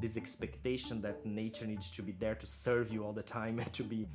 This 0.00 0.16
expectation 0.16 1.02
that 1.02 1.26
nature 1.26 1.66
needs 1.66 1.90
to 1.92 2.02
be 2.02 2.12
there 2.12 2.36
to 2.36 2.46
serve 2.46 2.92
you 2.92 3.04
all 3.04 3.12
the 3.12 3.22
time 3.22 3.58
and 3.62 3.72
to 3.72 3.82
be 3.82 4.06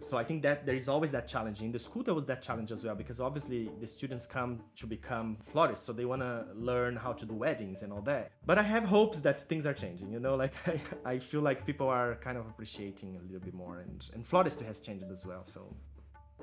so 0.00 0.16
I 0.16 0.24
think 0.24 0.42
that 0.42 0.64
there 0.64 0.74
is 0.74 0.88
always 0.88 1.10
that 1.12 1.28
challenge. 1.28 1.60
In 1.60 1.72
the 1.72 1.78
school, 1.78 2.02
there 2.02 2.14
was 2.14 2.24
that 2.24 2.42
challenge 2.42 2.72
as 2.72 2.84
well 2.84 2.94
because 2.94 3.20
obviously 3.20 3.70
the 3.80 3.86
students 3.86 4.26
come 4.26 4.60
to 4.76 4.86
become 4.86 5.36
florists, 5.44 5.84
so 5.84 5.92
they 5.92 6.06
want 6.06 6.22
to 6.22 6.46
learn 6.54 6.96
how 6.96 7.12
to 7.12 7.26
do 7.26 7.34
weddings 7.34 7.82
and 7.82 7.92
all 7.92 8.00
that. 8.02 8.32
But 8.46 8.58
I 8.58 8.62
have 8.62 8.84
hopes 8.84 9.20
that 9.20 9.40
things 9.40 9.66
are 9.66 9.74
changing. 9.74 10.10
You 10.10 10.18
know, 10.18 10.36
like 10.44 10.54
I, 10.66 10.80
I 11.04 11.18
feel 11.18 11.42
like 11.42 11.66
people 11.66 11.88
are 11.88 12.16
kind 12.16 12.38
of 12.38 12.46
appreciating 12.46 13.16
a 13.16 13.22
little 13.22 13.40
bit 13.40 13.54
more, 13.54 13.80
and 13.80 14.08
and 14.14 14.26
floristry 14.26 14.64
has 14.66 14.80
changed 14.80 15.04
as 15.12 15.26
well. 15.26 15.42
So 15.44 15.76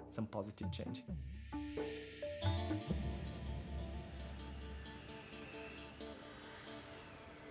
some 0.09 0.27
positive 0.27 0.67
change. 0.71 1.03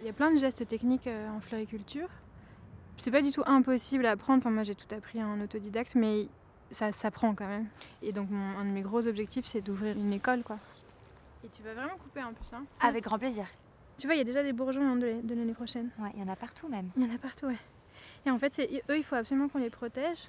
Il 0.00 0.06
y 0.06 0.10
a 0.10 0.12
plein 0.12 0.30
de 0.30 0.38
gestes 0.38 0.66
techniques 0.68 1.06
euh, 1.06 1.28
en 1.30 1.40
floriculture. 1.40 2.08
c'est 2.98 3.10
pas 3.10 3.22
du 3.22 3.32
tout 3.32 3.42
impossible 3.46 4.06
à 4.06 4.12
apprendre. 4.12 4.38
Enfin, 4.38 4.50
moi, 4.50 4.62
j'ai 4.62 4.74
tout 4.74 4.94
appris 4.94 5.22
en 5.22 5.40
autodidacte, 5.40 5.94
mais 5.94 6.28
ça 6.70 6.92
s'apprend 6.92 7.34
quand 7.34 7.48
même. 7.48 7.66
Et 8.02 8.12
donc, 8.12 8.30
mon, 8.30 8.58
un 8.58 8.64
de 8.64 8.70
mes 8.70 8.82
gros 8.82 9.06
objectifs, 9.08 9.46
c'est 9.46 9.62
d'ouvrir 9.62 9.96
une 9.96 10.12
école, 10.12 10.42
quoi. 10.42 10.58
Et 11.44 11.48
tu 11.48 11.62
vas 11.62 11.74
vraiment 11.74 11.96
couper 11.96 12.22
en 12.22 12.32
plus, 12.32 12.52
hein 12.52 12.64
Avec 12.80 13.04
grand 13.04 13.18
plaisir. 13.18 13.46
Tu 13.98 14.06
vois, 14.06 14.14
il 14.14 14.18
y 14.18 14.20
a 14.20 14.24
déjà 14.24 14.42
des 14.42 14.52
bourgeons 14.52 14.92
hein, 14.92 14.96
de 14.96 15.34
l'année 15.34 15.54
prochaine. 15.54 15.90
Ouais, 15.98 16.10
il 16.14 16.20
y 16.20 16.22
en 16.22 16.28
a 16.28 16.36
partout 16.36 16.68
même. 16.68 16.90
Il 16.96 17.04
y 17.04 17.10
en 17.10 17.14
a 17.14 17.18
partout, 17.18 17.46
ouais. 17.46 17.58
Et 18.26 18.30
en 18.30 18.38
fait, 18.38 18.60
eux, 18.90 18.96
il 18.96 19.02
faut 19.02 19.14
absolument 19.14 19.48
qu'on 19.48 19.58
les 19.58 19.70
protège. 19.70 20.28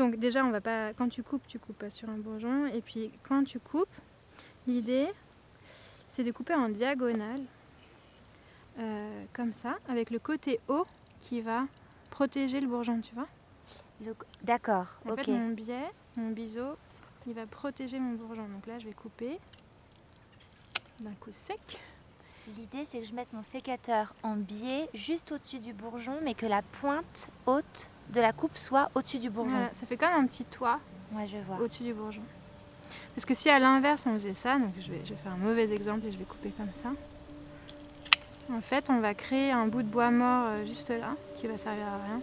Donc 0.00 0.16
déjà, 0.16 0.42
on 0.46 0.50
va 0.50 0.62
pas. 0.62 0.94
Quand 0.94 1.10
tu 1.10 1.22
coupes, 1.22 1.46
tu 1.46 1.58
coupes 1.58 1.78
pas 1.78 1.90
sur 1.90 2.08
un 2.08 2.16
bourgeon. 2.16 2.64
Et 2.68 2.80
puis 2.80 3.10
quand 3.22 3.44
tu 3.44 3.60
coupes, 3.60 3.94
l'idée, 4.66 5.08
c'est 6.08 6.24
de 6.24 6.32
couper 6.32 6.54
en 6.54 6.70
diagonale, 6.70 7.42
euh, 8.78 9.24
comme 9.34 9.52
ça, 9.52 9.76
avec 9.90 10.08
le 10.08 10.18
côté 10.18 10.58
haut 10.68 10.86
qui 11.20 11.42
va 11.42 11.66
protéger 12.08 12.62
le 12.62 12.66
bourgeon, 12.66 13.02
tu 13.02 13.14
vois. 13.14 13.28
D'accord, 14.42 14.86
en 15.06 15.14
fait, 15.14 15.28
mon 15.28 15.50
biais, 15.50 15.90
mon 16.16 16.30
biseau, 16.30 16.78
il 17.26 17.34
va 17.34 17.44
protéger 17.44 17.98
mon 17.98 18.14
bourgeon. 18.14 18.48
Donc 18.48 18.66
là, 18.66 18.78
je 18.78 18.86
vais 18.86 18.94
couper 18.94 19.38
d'un 21.00 21.12
coup 21.20 21.28
sec. 21.30 21.78
L'idée, 22.56 22.86
c'est 22.88 23.00
que 23.00 23.04
je 23.04 23.12
mette 23.12 23.34
mon 23.34 23.42
sécateur 23.42 24.14
en 24.22 24.36
biais 24.36 24.88
juste 24.94 25.30
au-dessus 25.30 25.58
du 25.58 25.74
bourgeon, 25.74 26.20
mais 26.22 26.32
que 26.32 26.46
la 26.46 26.62
pointe 26.62 27.28
haute 27.44 27.90
de 28.10 28.20
la 28.20 28.32
coupe 28.32 28.56
soit 28.56 28.90
au-dessus 28.94 29.18
du 29.18 29.30
bourgeon. 29.30 29.52
Voilà, 29.52 29.72
ça 29.72 29.86
fait 29.86 29.96
comme 29.96 30.12
un 30.12 30.26
petit 30.26 30.44
toit 30.44 30.80
ouais, 31.12 31.26
je 31.26 31.36
vois. 31.46 31.60
au-dessus 31.60 31.84
du 31.84 31.94
bourgeon. 31.94 32.22
Parce 33.14 33.24
que 33.24 33.34
si 33.34 33.48
à 33.50 33.58
l'inverse 33.58 34.04
on 34.06 34.12
faisait 34.14 34.34
ça, 34.34 34.58
donc 34.58 34.72
je 34.80 34.90
vais, 34.90 35.00
je 35.04 35.10
vais 35.10 35.20
faire 35.20 35.32
un 35.32 35.36
mauvais 35.36 35.72
exemple 35.72 36.06
et 36.06 36.12
je 36.12 36.18
vais 36.18 36.24
couper 36.24 36.50
comme 36.50 36.72
ça. 36.72 36.90
En 38.52 38.60
fait, 38.60 38.90
on 38.90 38.98
va 38.98 39.14
créer 39.14 39.52
un 39.52 39.68
bout 39.68 39.82
de 39.82 39.88
bois 39.88 40.10
mort 40.10 40.46
euh, 40.48 40.64
juste 40.64 40.90
là, 40.90 41.14
qui 41.36 41.46
va 41.46 41.56
servir 41.56 41.86
à 41.86 42.04
rien. 42.04 42.20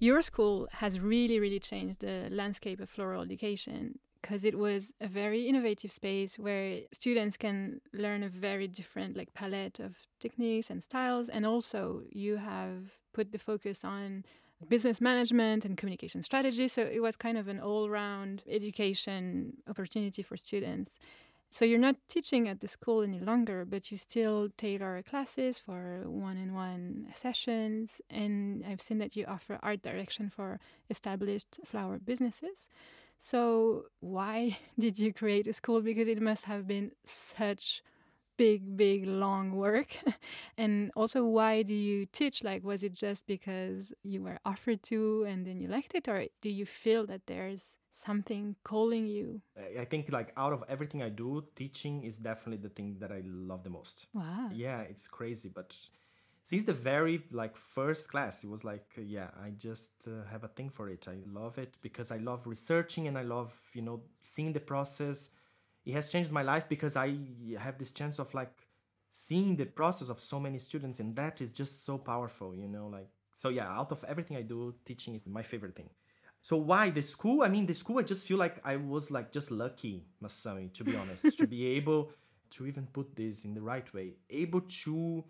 Your 0.00 0.22
school 0.22 0.66
has 0.82 0.98
really, 1.00 1.38
really 1.38 1.60
changed 1.60 2.00
the 2.00 2.28
landscape 2.30 2.80
of 2.80 2.90
floral 2.90 3.22
education 3.22 3.94
because 4.24 4.42
it 4.42 4.56
was 4.58 4.94
a 5.02 5.06
very 5.06 5.42
innovative 5.50 5.92
space 5.92 6.38
where 6.38 6.80
students 6.92 7.36
can 7.36 7.82
learn 7.92 8.22
a 8.22 8.28
very 8.28 8.66
different 8.66 9.18
like 9.18 9.34
palette 9.34 9.78
of 9.78 9.98
techniques 10.18 10.70
and 10.70 10.82
styles 10.82 11.28
and 11.28 11.44
also 11.44 12.00
you 12.10 12.38
have 12.38 12.92
put 13.12 13.32
the 13.32 13.38
focus 13.38 13.84
on 13.84 14.24
business 14.66 14.98
management 14.98 15.66
and 15.66 15.76
communication 15.76 16.22
strategy. 16.22 16.68
So 16.68 16.80
it 16.80 17.02
was 17.02 17.16
kind 17.16 17.36
of 17.36 17.48
an 17.48 17.60
all 17.60 17.90
round 17.90 18.42
education 18.48 19.58
opportunity 19.68 20.22
for 20.22 20.38
students. 20.38 20.98
So 21.50 21.66
you're 21.66 21.78
not 21.78 21.96
teaching 22.08 22.48
at 22.48 22.60
the 22.60 22.68
school 22.68 23.02
any 23.02 23.20
longer, 23.20 23.66
but 23.66 23.92
you 23.92 23.98
still 23.98 24.48
tailor 24.56 25.02
classes 25.02 25.58
for 25.58 26.04
one 26.06 26.38
on 26.38 26.54
one 26.54 27.08
sessions. 27.14 28.00
And 28.08 28.64
I've 28.66 28.80
seen 28.80 28.98
that 28.98 29.16
you 29.16 29.26
offer 29.26 29.58
art 29.62 29.82
direction 29.82 30.30
for 30.30 30.60
established 30.88 31.60
flower 31.66 31.98
businesses. 31.98 32.68
So 33.18 33.86
why 34.00 34.58
did 34.78 34.98
you 34.98 35.12
create 35.12 35.46
a 35.46 35.52
school? 35.52 35.82
Because 35.82 36.08
it 36.08 36.20
must 36.20 36.44
have 36.44 36.66
been 36.66 36.92
such 37.04 37.82
big, 38.36 38.76
big, 38.76 39.06
long 39.06 39.52
work? 39.56 39.96
and 40.58 40.90
also, 40.96 41.24
why 41.24 41.62
do 41.62 41.74
you 41.74 42.06
teach? 42.06 42.42
Like, 42.42 42.64
was 42.64 42.82
it 42.82 42.94
just 42.94 43.26
because 43.26 43.92
you 44.02 44.22
were 44.22 44.38
offered 44.44 44.82
to 44.84 45.24
and 45.28 45.46
then 45.46 45.60
you 45.60 45.68
liked 45.68 45.94
it, 45.94 46.08
or 46.08 46.24
do 46.40 46.50
you 46.50 46.66
feel 46.66 47.06
that 47.06 47.26
there's 47.26 47.62
something 47.92 48.56
calling 48.64 49.06
you? 49.06 49.40
I 49.78 49.84
think, 49.84 50.10
like, 50.10 50.32
out 50.36 50.52
of 50.52 50.64
everything 50.68 51.02
I 51.02 51.10
do, 51.10 51.44
teaching 51.54 52.02
is 52.02 52.18
definitely 52.18 52.62
the 52.62 52.74
thing 52.74 52.96
that 52.98 53.12
I 53.12 53.22
love 53.24 53.62
the 53.62 53.70
most. 53.70 54.08
Wow. 54.12 54.50
Yeah, 54.52 54.80
it's 54.80 55.06
crazy, 55.06 55.48
but 55.48 55.76
since 56.44 56.64
the 56.64 56.72
very 56.72 57.24
like 57.32 57.56
first 57.56 58.08
class 58.10 58.44
it 58.44 58.50
was 58.50 58.64
like 58.64 58.86
uh, 58.98 59.02
yeah 59.02 59.28
i 59.42 59.50
just 59.50 59.92
uh, 60.06 60.10
have 60.30 60.44
a 60.44 60.48
thing 60.48 60.70
for 60.70 60.88
it 60.88 61.06
i 61.08 61.16
love 61.32 61.58
it 61.58 61.74
because 61.82 62.10
i 62.12 62.18
love 62.18 62.46
researching 62.46 63.08
and 63.08 63.18
i 63.18 63.22
love 63.22 63.58
you 63.74 63.82
know 63.82 64.00
seeing 64.20 64.52
the 64.52 64.60
process 64.60 65.30
it 65.84 65.94
has 65.94 66.08
changed 66.08 66.30
my 66.30 66.42
life 66.42 66.68
because 66.68 66.96
I 66.96 67.16
have 67.58 67.78
this 67.78 67.92
chance 67.92 68.18
of 68.18 68.32
like 68.34 68.66
seeing 69.10 69.56
the 69.56 69.66
process 69.66 70.08
of 70.08 70.18
so 70.20 70.40
many 70.40 70.58
students, 70.58 71.00
and 71.00 71.14
that 71.16 71.40
is 71.40 71.52
just 71.52 71.84
so 71.84 71.98
powerful, 71.98 72.54
you 72.54 72.68
know. 72.68 72.86
Like, 72.88 73.08
so 73.32 73.48
yeah, 73.50 73.68
out 73.68 73.92
of 73.92 74.04
everything 74.04 74.36
I 74.36 74.42
do, 74.42 74.74
teaching 74.84 75.14
is 75.14 75.26
my 75.26 75.42
favorite 75.42 75.76
thing. 75.76 75.90
So 76.42 76.56
why 76.56 76.90
the 76.90 77.02
school? 77.02 77.42
I 77.42 77.48
mean, 77.48 77.66
the 77.66 77.74
school. 77.74 77.98
I 77.98 78.02
just 78.02 78.26
feel 78.26 78.38
like 78.38 78.56
I 78.64 78.76
was 78.76 79.10
like 79.10 79.32
just 79.32 79.50
lucky, 79.50 80.04
Masami, 80.22 80.72
to 80.74 80.84
be 80.84 80.96
honest, 80.96 81.36
to 81.38 81.46
be 81.46 81.66
able 81.76 82.12
to 82.50 82.66
even 82.66 82.86
put 82.92 83.16
this 83.16 83.44
in 83.44 83.54
the 83.54 83.60
right 83.62 83.92
way, 83.94 84.14
able 84.30 84.60
to 84.60 85.24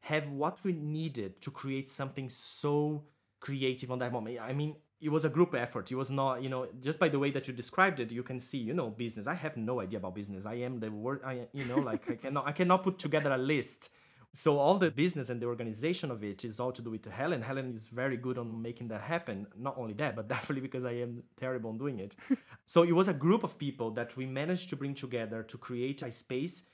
have 0.00 0.28
what 0.28 0.58
we 0.64 0.72
needed 0.72 1.40
to 1.42 1.50
create 1.50 1.88
something 1.88 2.30
so 2.30 3.04
creative 3.40 3.90
on 3.90 3.98
that 3.98 4.12
moment. 4.12 4.38
I 4.40 4.52
mean, 4.52 4.76
it 5.00 5.10
was 5.10 5.24
a 5.24 5.30
group 5.30 5.54
effort. 5.54 5.90
It 5.90 5.94
was 5.94 6.10
not, 6.10 6.42
you 6.42 6.48
know, 6.48 6.68
just 6.80 6.98
by 6.98 7.08
the 7.08 7.18
way 7.18 7.30
that 7.30 7.48
you 7.48 7.54
described 7.54 8.00
it, 8.00 8.12
you 8.12 8.22
can 8.22 8.38
see, 8.38 8.58
you 8.58 8.74
know, 8.74 8.90
business. 8.90 9.26
I 9.26 9.34
have 9.34 9.56
no 9.56 9.80
idea 9.80 9.98
about 9.98 10.14
business. 10.14 10.44
I 10.46 10.54
am 10.54 10.80
the 10.80 10.90
word, 10.90 11.22
I, 11.24 11.48
you 11.52 11.64
know, 11.64 11.78
like 11.78 12.10
I 12.10 12.14
cannot, 12.22 12.46
I 12.46 12.52
cannot 12.52 12.82
put 12.82 12.98
together 12.98 13.32
a 13.32 13.38
list 13.38 13.90
So 14.32 14.58
all 14.58 14.78
the 14.78 14.92
business 14.92 15.28
and 15.28 15.42
the 15.42 15.46
organization 15.46 16.10
of 16.10 16.22
it 16.22 16.44
is 16.44 16.60
all 16.60 16.70
to 16.72 16.82
do 16.82 16.90
with 16.90 17.04
Helen. 17.06 17.42
Helen 17.42 17.74
is 17.74 17.86
very 17.86 18.16
good 18.16 18.38
on 18.38 18.62
making 18.62 18.86
that 18.88 19.02
happen. 19.02 19.48
Not 19.58 19.76
only 19.76 19.94
that, 19.94 20.14
but 20.14 20.28
definitely 20.34 20.62
because 20.62 20.84
I 20.84 20.92
am 20.92 21.24
terrible 21.36 21.70
on 21.70 21.78
doing 21.78 21.98
it. 21.98 22.14
so 22.64 22.82
it 22.84 22.92
was 22.92 23.08
a 23.08 23.14
group 23.14 23.42
of 23.42 23.58
people 23.58 23.90
that 23.92 24.16
we 24.16 24.26
managed 24.26 24.68
to 24.70 24.76
bring 24.76 24.94
together 24.94 25.42
to 25.42 25.58
create 25.58 26.02
a 26.02 26.12
space 26.12 26.64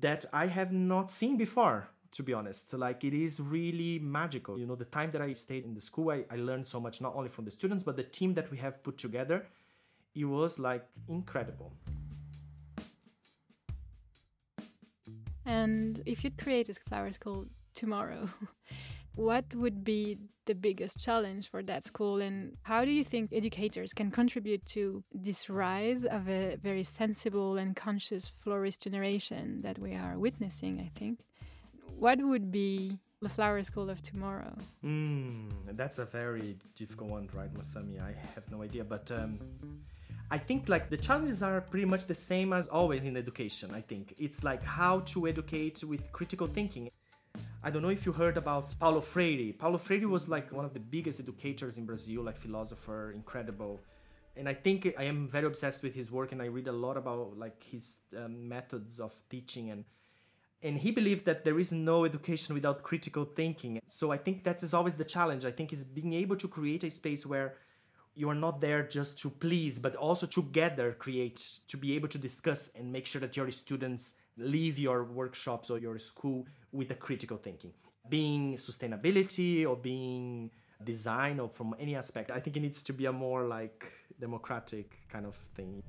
that 0.00 0.24
I 0.32 0.46
have 0.46 0.72
not 0.72 1.10
seen 1.10 1.36
before 1.36 1.88
to 2.12 2.22
be 2.22 2.32
honest. 2.32 2.70
So 2.70 2.78
like 2.78 3.04
it 3.04 3.14
is 3.14 3.40
really 3.40 3.98
magical. 3.98 4.58
You 4.58 4.66
know, 4.66 4.76
the 4.76 4.84
time 4.84 5.10
that 5.12 5.22
I 5.22 5.32
stayed 5.32 5.64
in 5.64 5.74
the 5.74 5.80
school, 5.80 6.10
I, 6.10 6.24
I 6.30 6.36
learned 6.36 6.66
so 6.66 6.80
much, 6.80 7.00
not 7.00 7.14
only 7.14 7.28
from 7.28 7.44
the 7.44 7.50
students, 7.50 7.82
but 7.82 7.96
the 7.96 8.04
team 8.04 8.34
that 8.34 8.50
we 8.50 8.58
have 8.58 8.82
put 8.82 8.98
together. 8.98 9.46
It 10.14 10.24
was 10.24 10.58
like 10.58 10.84
incredible. 11.08 11.72
And 15.44 16.02
if 16.06 16.22
you'd 16.22 16.38
create 16.38 16.68
a 16.68 16.74
flower 16.74 17.10
school 17.12 17.46
tomorrow, 17.74 18.28
what 19.14 19.44
would 19.54 19.82
be 19.84 20.18
the 20.44 20.54
biggest 20.54 20.98
challenge 20.98 21.50
for 21.50 21.62
that 21.62 21.84
school 21.84 22.20
and 22.20 22.56
how 22.62 22.84
do 22.84 22.90
you 22.90 23.04
think 23.04 23.32
educators 23.32 23.92
can 23.92 24.10
contribute 24.10 24.64
to 24.66 25.04
this 25.12 25.48
rise 25.48 26.04
of 26.04 26.28
a 26.28 26.56
very 26.56 26.82
sensible 26.82 27.56
and 27.56 27.76
conscious 27.76 28.32
florist 28.42 28.82
generation 28.82 29.60
that 29.62 29.78
we 29.78 29.94
are 29.94 30.18
witnessing 30.18 30.80
i 30.80 30.90
think 30.98 31.20
what 31.98 32.18
would 32.20 32.50
be 32.50 32.98
the 33.20 33.28
flower 33.28 33.62
school 33.62 33.88
of 33.88 34.02
tomorrow? 34.02 34.54
Mm, 34.84 35.50
that's 35.76 35.98
a 35.98 36.04
very 36.04 36.56
difficult 36.74 37.10
one, 37.10 37.28
right, 37.32 37.52
Masami? 37.54 38.00
I 38.00 38.14
have 38.34 38.50
no 38.50 38.62
idea, 38.62 38.84
but 38.84 39.10
um, 39.10 39.38
I 40.30 40.38
think 40.38 40.68
like 40.68 40.90
the 40.90 40.96
challenges 40.96 41.42
are 41.42 41.60
pretty 41.60 41.86
much 41.86 42.06
the 42.06 42.14
same 42.14 42.52
as 42.52 42.66
always 42.68 43.04
in 43.04 43.16
education. 43.16 43.70
I 43.74 43.80
think 43.80 44.14
it's 44.18 44.42
like 44.42 44.62
how 44.64 45.00
to 45.00 45.28
educate 45.28 45.84
with 45.84 46.10
critical 46.12 46.46
thinking. 46.46 46.90
I 47.62 47.70
don't 47.70 47.82
know 47.82 47.90
if 47.90 48.04
you 48.04 48.12
heard 48.12 48.36
about 48.36 48.76
Paulo 48.80 49.00
Freire. 49.00 49.52
Paulo 49.52 49.78
Freire 49.78 50.08
was 50.08 50.28
like 50.28 50.50
one 50.52 50.64
of 50.64 50.74
the 50.74 50.80
biggest 50.80 51.20
educators 51.20 51.78
in 51.78 51.86
Brazil, 51.86 52.22
like 52.22 52.36
philosopher, 52.36 53.12
incredible. 53.12 53.80
And 54.36 54.48
I 54.48 54.54
think 54.54 54.94
I 54.98 55.04
am 55.04 55.28
very 55.28 55.46
obsessed 55.46 55.82
with 55.82 55.94
his 55.94 56.10
work, 56.10 56.32
and 56.32 56.42
I 56.42 56.46
read 56.46 56.66
a 56.66 56.72
lot 56.72 56.96
about 56.96 57.38
like 57.38 57.62
his 57.62 57.98
um, 58.16 58.48
methods 58.48 58.98
of 58.98 59.12
teaching 59.30 59.70
and 59.70 59.84
and 60.62 60.78
he 60.78 60.90
believed 60.90 61.24
that 61.24 61.44
there 61.44 61.58
is 61.58 61.72
no 61.72 62.04
education 62.04 62.54
without 62.54 62.82
critical 62.82 63.24
thinking. 63.24 63.80
So 63.86 64.12
i 64.12 64.16
think 64.16 64.44
that 64.44 64.62
is 64.62 64.74
always 64.74 64.94
the 64.94 65.04
challenge. 65.04 65.44
I 65.44 65.50
think 65.50 65.72
is 65.72 65.84
being 65.84 66.14
able 66.14 66.36
to 66.36 66.48
create 66.48 66.84
a 66.84 66.90
space 66.90 67.26
where 67.26 67.54
you 68.14 68.28
are 68.28 68.34
not 68.34 68.60
there 68.60 68.82
just 68.82 69.18
to 69.20 69.30
please 69.30 69.78
but 69.78 69.96
also 69.96 70.26
together 70.26 70.92
create 70.92 71.60
to 71.68 71.76
be 71.78 71.94
able 71.96 72.08
to 72.08 72.18
discuss 72.18 72.70
and 72.76 72.92
make 72.92 73.06
sure 73.06 73.20
that 73.20 73.36
your 73.36 73.50
students 73.50 74.14
leave 74.36 74.78
your 74.78 75.04
workshops 75.04 75.70
or 75.70 75.78
your 75.78 75.98
school 75.98 76.46
with 76.72 76.90
a 76.90 76.94
critical 76.94 77.38
thinking. 77.38 77.72
Being 78.08 78.56
sustainability 78.56 79.66
or 79.66 79.76
being 79.76 80.50
design 80.84 81.40
or 81.40 81.48
from 81.48 81.74
any 81.78 81.94
aspect 81.94 82.30
i 82.30 82.40
think 82.40 82.56
it 82.56 82.60
needs 82.60 82.82
to 82.82 82.92
be 82.92 83.06
a 83.06 83.12
more 83.12 83.44
like 83.44 83.92
democratic 84.20 84.98
kind 85.08 85.26
of 85.26 85.36
thing 85.54 85.82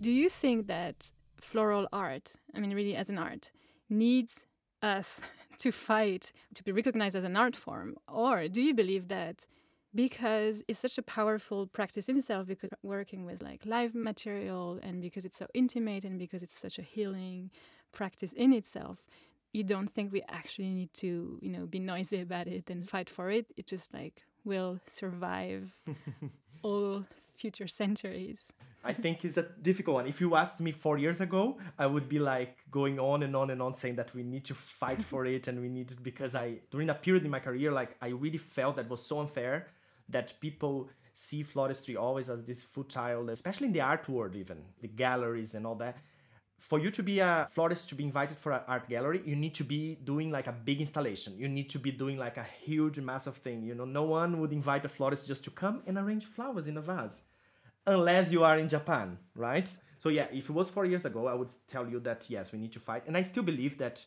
do 0.00 0.10
you 0.10 0.28
think 0.28 0.66
that 0.66 1.10
floral 1.40 1.88
art, 1.92 2.34
I 2.54 2.60
mean, 2.60 2.74
really 2.74 2.96
as 2.96 3.10
an 3.10 3.18
art, 3.18 3.50
needs 3.88 4.46
us 4.82 5.20
to 5.58 5.72
fight 5.72 6.32
to 6.54 6.62
be 6.62 6.72
recognized 6.72 7.16
as 7.16 7.24
an 7.24 7.36
art 7.36 7.56
form? 7.56 7.96
Or 8.08 8.48
do 8.48 8.60
you 8.60 8.74
believe 8.74 9.08
that 9.08 9.46
because 9.94 10.62
it's 10.68 10.78
such 10.78 10.98
a 10.98 11.02
powerful 11.02 11.66
practice 11.66 12.08
in 12.08 12.18
itself, 12.18 12.46
because 12.46 12.70
working 12.82 13.24
with 13.24 13.42
like 13.42 13.64
live 13.64 13.94
material 13.94 14.78
and 14.82 15.00
because 15.00 15.24
it's 15.24 15.36
so 15.36 15.46
intimate 15.54 16.04
and 16.04 16.18
because 16.18 16.42
it's 16.42 16.58
such 16.58 16.78
a 16.78 16.82
healing 16.82 17.50
practice 17.92 18.32
in 18.34 18.52
itself, 18.52 18.98
you 19.52 19.64
don't 19.64 19.92
think 19.94 20.12
we 20.12 20.22
actually 20.28 20.70
need 20.70 20.92
to, 20.92 21.38
you 21.40 21.50
know, 21.50 21.66
be 21.66 21.78
noisy 21.78 22.20
about 22.20 22.46
it 22.46 22.68
and 22.68 22.88
fight 22.88 23.08
for 23.08 23.30
it? 23.30 23.46
It 23.56 23.66
just 23.66 23.94
like 23.94 24.22
will 24.44 24.78
survive 24.90 25.72
all 26.62 27.04
future 27.38 27.68
centuries? 27.68 28.52
I 28.84 28.92
think 28.92 29.24
it's 29.24 29.36
a 29.36 29.46
difficult 29.62 29.94
one. 29.94 30.06
If 30.06 30.20
you 30.20 30.34
asked 30.34 30.60
me 30.60 30.72
four 30.72 30.98
years 30.98 31.20
ago, 31.20 31.58
I 31.78 31.86
would 31.86 32.08
be 32.08 32.18
like 32.18 32.56
going 32.70 32.98
on 32.98 33.22
and 33.22 33.34
on 33.34 33.50
and 33.50 33.60
on 33.60 33.74
saying 33.74 33.96
that 33.96 34.14
we 34.14 34.22
need 34.22 34.44
to 34.46 34.54
fight 34.54 35.02
for 35.02 35.26
it 35.26 35.48
and 35.48 35.60
we 35.60 35.68
need 35.68 35.90
it 35.90 36.02
because 36.02 36.34
I 36.34 36.60
during 36.70 36.88
a 36.90 36.94
period 36.94 37.24
in 37.24 37.30
my 37.30 37.40
career, 37.40 37.70
like 37.72 37.96
I 38.00 38.08
really 38.08 38.38
felt 38.38 38.76
that 38.76 38.88
was 38.88 39.02
so 39.04 39.20
unfair 39.20 39.68
that 40.08 40.40
people 40.40 40.88
see 41.12 41.42
floristry 41.42 41.96
always 41.96 42.30
as 42.30 42.44
this 42.44 42.62
futile, 42.62 43.28
especially 43.30 43.66
in 43.66 43.72
the 43.72 43.80
art 43.80 44.08
world, 44.08 44.36
even 44.36 44.58
the 44.80 44.88
galleries 44.88 45.54
and 45.54 45.66
all 45.66 45.74
that. 45.74 45.96
For 46.58 46.78
you 46.78 46.90
to 46.90 47.02
be 47.02 47.20
a 47.20 47.48
florist 47.50 47.88
to 47.88 47.94
be 47.94 48.04
invited 48.04 48.36
for 48.36 48.52
an 48.52 48.62
art 48.66 48.88
gallery, 48.88 49.22
you 49.24 49.36
need 49.36 49.54
to 49.54 49.64
be 49.64 49.96
doing 50.04 50.30
like 50.30 50.48
a 50.48 50.52
big 50.52 50.80
installation. 50.80 51.38
You 51.38 51.48
need 51.48 51.70
to 51.70 51.78
be 51.78 51.92
doing 51.92 52.18
like 52.18 52.36
a 52.36 52.42
huge, 52.42 52.98
massive 52.98 53.36
thing. 53.36 53.62
You 53.62 53.74
know, 53.74 53.84
no 53.84 54.02
one 54.02 54.40
would 54.40 54.52
invite 54.52 54.84
a 54.84 54.88
florist 54.88 55.26
just 55.26 55.44
to 55.44 55.50
come 55.50 55.82
and 55.86 55.96
arrange 55.96 56.24
flowers 56.24 56.66
in 56.66 56.76
a 56.76 56.80
vase 56.80 57.22
unless 57.86 58.30
you 58.30 58.44
are 58.44 58.58
in 58.58 58.68
Japan, 58.68 59.18
right? 59.34 59.74
So 59.98 60.10
yeah, 60.10 60.26
if 60.32 60.50
it 60.50 60.52
was 60.52 60.68
four 60.68 60.84
years 60.84 61.04
ago, 61.04 61.26
I 61.26 61.34
would 61.34 61.50
tell 61.66 61.88
you 61.88 62.00
that 62.00 62.28
yes, 62.28 62.52
we 62.52 62.58
need 62.58 62.72
to 62.72 62.80
fight. 62.80 63.04
And 63.06 63.16
I 63.16 63.22
still 63.22 63.42
believe 63.42 63.78
that 63.78 64.04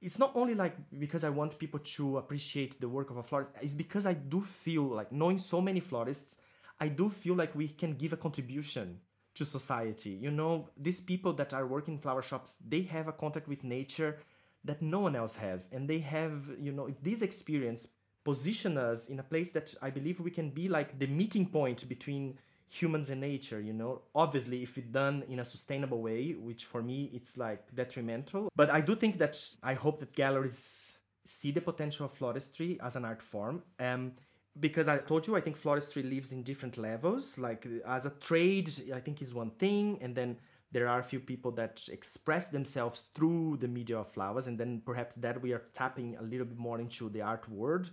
it's 0.00 0.18
not 0.18 0.32
only 0.34 0.54
like 0.54 0.76
because 0.98 1.24
I 1.24 1.30
want 1.30 1.58
people 1.58 1.80
to 1.80 2.18
appreciate 2.18 2.80
the 2.80 2.88
work 2.88 3.10
of 3.10 3.16
a 3.16 3.22
florist, 3.22 3.50
it's 3.60 3.74
because 3.74 4.06
I 4.06 4.14
do 4.14 4.40
feel 4.40 4.84
like 4.84 5.12
knowing 5.12 5.38
so 5.38 5.60
many 5.60 5.80
florists, 5.80 6.38
I 6.80 6.88
do 6.88 7.10
feel 7.10 7.34
like 7.34 7.54
we 7.54 7.68
can 7.68 7.94
give 7.94 8.12
a 8.12 8.16
contribution 8.16 9.00
to 9.36 9.44
society. 9.44 10.10
You 10.10 10.30
know, 10.30 10.68
these 10.76 11.00
people 11.00 11.32
that 11.34 11.54
are 11.54 11.66
working 11.66 11.98
flower 11.98 12.22
shops, 12.22 12.56
they 12.66 12.82
have 12.82 13.08
a 13.08 13.12
contact 13.12 13.48
with 13.48 13.64
nature 13.64 14.18
that 14.64 14.82
no 14.82 15.00
one 15.00 15.14
else 15.14 15.36
has. 15.36 15.70
And 15.72 15.88
they 15.88 16.00
have, 16.00 16.50
you 16.58 16.72
know, 16.72 16.90
this 17.02 17.22
experience 17.22 17.88
position 18.24 18.76
us 18.76 19.08
in 19.08 19.20
a 19.20 19.22
place 19.22 19.52
that 19.52 19.72
I 19.80 19.90
believe 19.90 20.18
we 20.18 20.32
can 20.32 20.50
be 20.50 20.68
like 20.68 20.98
the 20.98 21.06
meeting 21.06 21.46
point 21.46 21.88
between 21.88 22.38
humans 22.68 23.10
and 23.10 23.20
nature 23.20 23.60
you 23.60 23.72
know 23.72 24.02
obviously 24.12 24.62
if 24.62 24.76
it's 24.76 24.88
done 24.88 25.22
in 25.28 25.38
a 25.38 25.44
sustainable 25.44 26.02
way 26.02 26.32
which 26.32 26.64
for 26.64 26.82
me 26.82 27.08
it's 27.14 27.36
like 27.36 27.62
detrimental 27.74 28.50
but 28.56 28.68
i 28.70 28.80
do 28.80 28.96
think 28.96 29.18
that 29.18 29.40
i 29.62 29.72
hope 29.72 30.00
that 30.00 30.12
galleries 30.14 30.98
see 31.24 31.52
the 31.52 31.60
potential 31.60 32.06
of 32.06 32.18
floristry 32.18 32.76
as 32.82 32.96
an 32.96 33.04
art 33.04 33.22
form 33.22 33.62
um, 33.78 34.12
because 34.58 34.88
i 34.88 34.96
told 34.98 35.26
you 35.26 35.36
i 35.36 35.40
think 35.40 35.56
floristry 35.56 36.08
lives 36.08 36.32
in 36.32 36.42
different 36.42 36.78
levels 36.78 37.38
like 37.38 37.66
as 37.86 38.06
a 38.06 38.10
trade 38.10 38.70
i 38.94 39.00
think 39.00 39.20
is 39.20 39.34
one 39.34 39.50
thing 39.50 39.98
and 40.00 40.14
then 40.14 40.36
there 40.72 40.88
are 40.88 40.98
a 40.98 41.02
few 41.02 41.20
people 41.20 41.52
that 41.52 41.88
express 41.92 42.48
themselves 42.48 43.02
through 43.14 43.56
the 43.60 43.68
media 43.68 43.98
of 43.98 44.08
flowers 44.08 44.46
and 44.46 44.58
then 44.58 44.82
perhaps 44.84 45.16
that 45.16 45.40
we 45.40 45.52
are 45.52 45.62
tapping 45.72 46.16
a 46.16 46.22
little 46.22 46.46
bit 46.46 46.58
more 46.58 46.80
into 46.80 47.08
the 47.08 47.22
art 47.22 47.48
world 47.48 47.90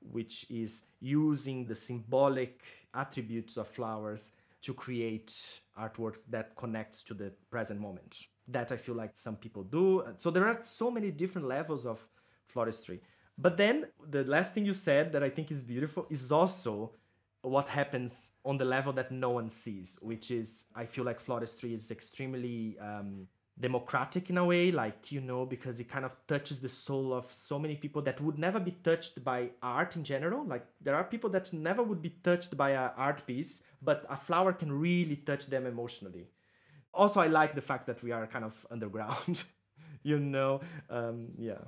which 0.00 0.46
is 0.50 0.84
using 1.00 1.66
the 1.66 1.74
symbolic 1.74 2.62
attributes 2.94 3.56
of 3.56 3.68
flowers 3.68 4.32
to 4.62 4.74
create 4.74 5.60
artwork 5.78 6.16
that 6.28 6.56
connects 6.56 7.02
to 7.02 7.14
the 7.14 7.32
present 7.50 7.80
moment. 7.80 8.18
That 8.48 8.72
I 8.72 8.76
feel 8.76 8.94
like 8.94 9.14
some 9.14 9.36
people 9.36 9.62
do. 9.62 10.04
So 10.16 10.30
there 10.30 10.46
are 10.46 10.58
so 10.62 10.90
many 10.90 11.10
different 11.10 11.46
levels 11.46 11.86
of 11.86 12.06
floristry. 12.52 13.00
But 13.40 13.56
then 13.56 13.86
the 14.06 14.24
last 14.24 14.52
thing 14.52 14.66
you 14.66 14.74
said 14.74 15.12
that 15.12 15.22
I 15.22 15.30
think 15.30 15.50
is 15.50 15.62
beautiful 15.62 16.06
is 16.10 16.30
also 16.30 16.92
what 17.40 17.70
happens 17.70 18.32
on 18.44 18.58
the 18.58 18.66
level 18.66 18.92
that 18.92 19.10
no 19.10 19.30
one 19.30 19.48
sees, 19.48 19.98
which 20.02 20.30
is 20.30 20.66
I 20.74 20.84
feel 20.84 21.04
like 21.04 21.24
floristry 21.24 21.72
is 21.72 21.90
extremely 21.90 22.76
um, 22.78 23.28
democratic 23.58 24.28
in 24.28 24.36
a 24.36 24.44
way 24.44 24.70
like 24.70 25.10
you 25.10 25.20
know 25.20 25.44
because 25.46 25.80
it 25.80 25.88
kind 25.88 26.04
of 26.04 26.14
touches 26.26 26.60
the 26.60 26.68
soul 26.68 27.14
of 27.14 27.32
so 27.32 27.58
many 27.58 27.76
people 27.76 28.02
that 28.02 28.20
would 28.20 28.38
never 28.38 28.60
be 28.60 28.72
touched 28.82 29.24
by 29.24 29.48
art 29.62 29.96
in 29.96 30.04
general. 30.04 30.44
Like 30.44 30.66
there 30.82 30.94
are 30.94 31.04
people 31.04 31.30
that 31.30 31.50
never 31.54 31.82
would 31.82 32.02
be 32.02 32.16
touched 32.22 32.58
by 32.58 32.70
an 32.72 32.90
art 32.96 33.26
piece 33.26 33.62
but 33.80 34.04
a 34.10 34.16
flower 34.18 34.52
can 34.52 34.70
really 34.70 35.16
touch 35.16 35.46
them 35.46 35.64
emotionally. 35.64 36.28
Also 36.92 37.20
i 37.20 37.26
like 37.26 37.54
the 37.54 37.62
fact 37.62 37.86
that 37.86 38.02
we 38.02 38.12
are 38.12 38.26
kind 38.26 38.44
of 38.44 38.66
underground 38.70 39.44
you 40.02 40.18
know 40.18 40.60
um 40.88 41.28
yeah 41.38 41.58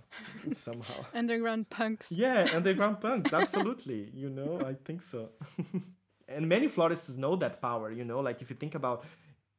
somehow 0.53 1.05
underground 1.14 1.68
punks 1.68 2.11
yeah 2.11 2.49
underground 2.55 3.01
punks 3.01 3.33
absolutely 3.33 4.11
you 4.14 4.31
know 4.31 4.61
i 4.64 4.75
think 4.85 5.03
so 5.03 5.29
and 6.29 6.49
many 6.49 6.66
florists 6.68 7.16
know 7.16 7.37
that 7.37 7.61
power 7.61 7.90
you 7.90 8.05
know 8.05 8.21
like 8.21 8.40
if 8.40 8.49
you 8.49 8.57
think 8.57 8.75
about 8.75 9.05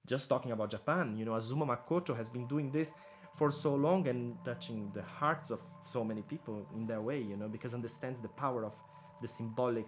just 0.06 0.28
talking 0.28 0.52
about 0.52 0.70
Japan, 0.70 1.16
you 1.18 1.26
know, 1.26 1.36
Azuma 1.36 1.66
Makoto 1.66 2.16
has 2.16 2.30
been 2.30 2.48
doing 2.48 2.72
this 2.72 2.94
for 3.36 3.52
so 3.52 3.74
long 3.74 4.08
and 4.08 4.36
touching 4.44 4.92
the 4.94 5.02
hearts 5.02 5.50
of 5.50 5.62
so 5.84 6.04
many 6.04 6.22
people 6.22 6.68
in 6.76 6.86
their 6.86 7.02
way, 7.02 7.20
you 7.20 7.38
know, 7.38 7.48
because 7.48 7.74
understands 7.74 8.22
the 8.22 8.28
power 8.28 8.66
of 8.66 8.76
the 9.22 9.28
symbolic 9.28 9.88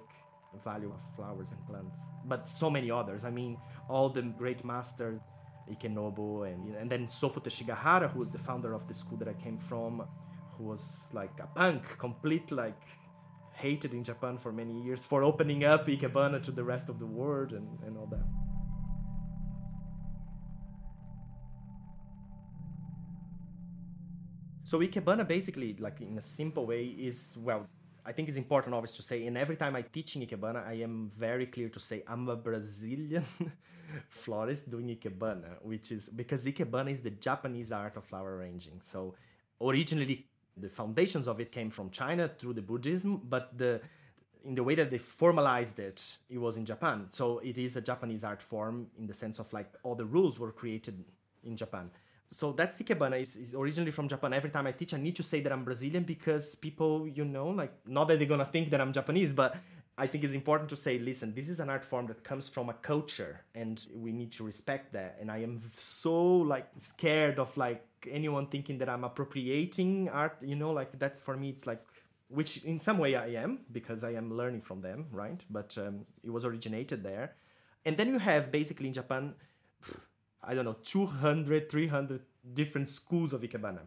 value 0.63 0.91
of 0.91 1.15
flowers 1.15 1.52
and 1.52 1.67
plants. 1.67 2.00
But 2.26 2.48
so 2.48 2.69
many 2.69 2.89
others. 2.89 3.26
I 3.26 3.30
mean, 3.30 3.58
all 3.89 4.10
the 4.10 4.21
great 4.21 4.63
masters, 4.63 5.19
Ikenobo 5.71 6.51
and, 6.51 6.75
and 6.75 6.89
then 6.89 7.08
Sofu 7.08 7.43
Teshigahara, 7.43 8.12
who 8.12 8.19
was 8.19 8.32
the 8.32 8.38
founder 8.39 8.73
of 8.73 8.88
the 8.88 8.93
school 8.93 9.17
that 9.17 9.28
I 9.28 9.34
came 9.34 9.58
from, 9.58 10.04
who 10.58 10.65
was 10.65 11.10
like 11.13 11.39
a 11.39 11.47
punk, 11.47 11.97
complete 11.97 12.51
like 12.51 12.82
hated 13.54 13.93
in 13.93 14.04
Japan 14.04 14.38
for 14.38 14.51
many 14.51 14.82
years 14.82 15.06
for 15.06 15.23
opening 15.23 15.63
up 15.63 15.88
Ikebana 15.88 16.43
to 16.43 16.51
the 16.51 16.63
rest 16.63 16.89
of 16.89 16.99
the 16.99 17.06
world 17.06 17.54
and, 17.54 17.80
and 17.86 17.97
all 17.97 18.08
that. 18.08 18.25
So 24.65 24.80
Ikebana 24.80 25.28
basically, 25.28 25.75
like 25.80 26.01
in 26.01 26.17
a 26.17 26.21
simple 26.21 26.65
way, 26.65 26.86
is 26.86 27.36
well 27.38 27.67
I 28.06 28.12
think 28.12 28.30
it's 28.30 28.38
important 28.38 28.76
always 28.76 28.91
to 28.91 29.02
say, 29.02 29.26
and 29.26 29.38
every 29.38 29.56
time 29.56 29.76
I 29.76 29.82
teach 29.82 30.15
in 30.15 30.22
Ikebana, 30.22 30.68
I 30.68 30.74
am 30.74 31.12
very 31.18 31.48
clear 31.48 31.70
to 31.70 31.80
say 31.80 32.04
I'm 32.08 32.30
a 32.30 32.36
Brazilian 32.36 33.26
florist 34.10 34.70
doing 34.70 34.88
Ikebana, 34.89 35.63
which 35.63 35.91
is 35.91 36.10
because 36.10 36.46
Ikebana 36.46 36.91
is 36.91 37.02
the 37.02 37.10
Japanese 37.10 37.72
art 37.72 37.98
of 37.98 38.06
flower 38.06 38.38
arranging. 38.38 38.80
So 38.84 39.15
originally 39.60 40.28
the 40.56 40.70
foundations 40.70 41.28
of 41.28 41.39
it 41.39 41.52
came 41.52 41.70
from 41.70 41.89
China 41.89 42.30
through 42.30 42.54
the 42.54 42.62
Buddhism, 42.62 43.22
but 43.28 43.58
the 43.58 43.82
in 44.46 44.54
the 44.54 44.63
way 44.63 44.76
that 44.76 44.91
they 44.91 45.00
formalized 45.00 45.80
it, 45.80 46.18
it 46.30 46.38
was 46.38 46.56
in 46.56 46.65
Japan. 46.65 47.08
So 47.10 47.39
it 47.39 47.58
is 47.58 47.76
a 47.76 47.82
Japanese 47.82 48.24
art 48.24 48.44
form 48.44 48.88
in 49.00 49.08
the 49.08 49.13
sense 49.13 49.39
of 49.39 49.52
like 49.52 49.74
all 49.82 49.96
the 49.96 50.06
rules 50.06 50.38
were 50.38 50.52
created 50.52 51.04
in 51.44 51.58
Japan. 51.58 51.89
So 52.36 52.52
that's 52.52 52.82
Ikebana 52.82 53.21
is, 53.21 53.38
is 53.38 53.56
originally 53.56 53.91
from 53.91 54.10
Japan. 54.10 54.34
Every 54.34 54.50
time 54.50 54.67
I 54.67 54.74
teach, 54.74 54.93
I 54.93 54.98
need 54.98 55.15
to 55.15 55.24
say 55.24 55.39
that 55.39 55.52
I'm 55.54 55.63
Brazilian 55.63 56.04
because 56.04 56.56
people, 56.56 57.08
you 57.08 57.24
know, 57.24 57.48
like 57.48 57.74
not 57.88 58.10
that 58.10 58.19
they're 58.19 58.28
gonna 58.28 58.43
think 58.45 58.71
that 58.71 58.82
I'm 58.82 58.91
Japanese, 58.91 59.32
but 59.32 59.56
I 59.98 60.08
think 60.08 60.26
it's 60.26 60.34
important 60.34 60.69
to 60.71 60.76
say, 60.76 61.00
listen, 61.00 61.34
this 61.34 61.48
is 61.48 61.62
an 61.62 61.69
art 61.69 61.86
form 61.86 62.08
that 62.08 62.26
comes 62.26 62.50
from 62.50 62.67
a 62.67 62.74
culture 62.74 63.39
and 63.56 63.86
we 63.95 64.12
need 64.12 64.34
to 64.34 64.43
respect 64.43 64.91
that. 64.91 65.17
And 65.21 65.32
I 65.32 65.38
am 65.43 65.62
so 65.74 66.13
like 66.54 66.67
scared 66.76 67.39
of 67.39 67.56
like 67.56 67.86
anyone 68.12 68.48
thinking 68.48 68.80
that 68.80 68.89
I'm 68.89 69.06
appropriating 69.06 70.10
art, 70.10 70.36
you 70.41 70.58
know, 70.58 70.71
like 70.71 71.00
that's 71.00 71.21
for 71.21 71.38
me, 71.38 71.48
it's 71.50 71.65
like, 71.65 71.82
which 72.28 72.65
in 72.65 72.80
some 72.80 72.98
way 72.98 73.15
I 73.15 73.28
am 73.43 73.62
because 73.71 74.04
I 74.04 74.12
am 74.15 74.34
learning 74.34 74.62
from 74.62 74.82
them, 74.82 75.06
right? 75.12 75.39
But 75.50 75.78
um, 75.78 76.06
it 76.21 76.32
was 76.32 76.43
originated 76.43 77.02
there. 77.02 77.36
And 77.86 77.95
then 77.95 78.10
you 78.10 78.19
have 78.19 78.52
basically 78.52 78.88
in 78.88 78.93
Japan, 78.93 79.36
I 80.47 80.53
don't 80.53 80.65
know, 80.65 80.77
200, 80.84 81.69
300 81.69 82.21
different 82.53 82.89
schools 82.89 83.34
of 83.34 83.41
Ikebana. 83.41 83.81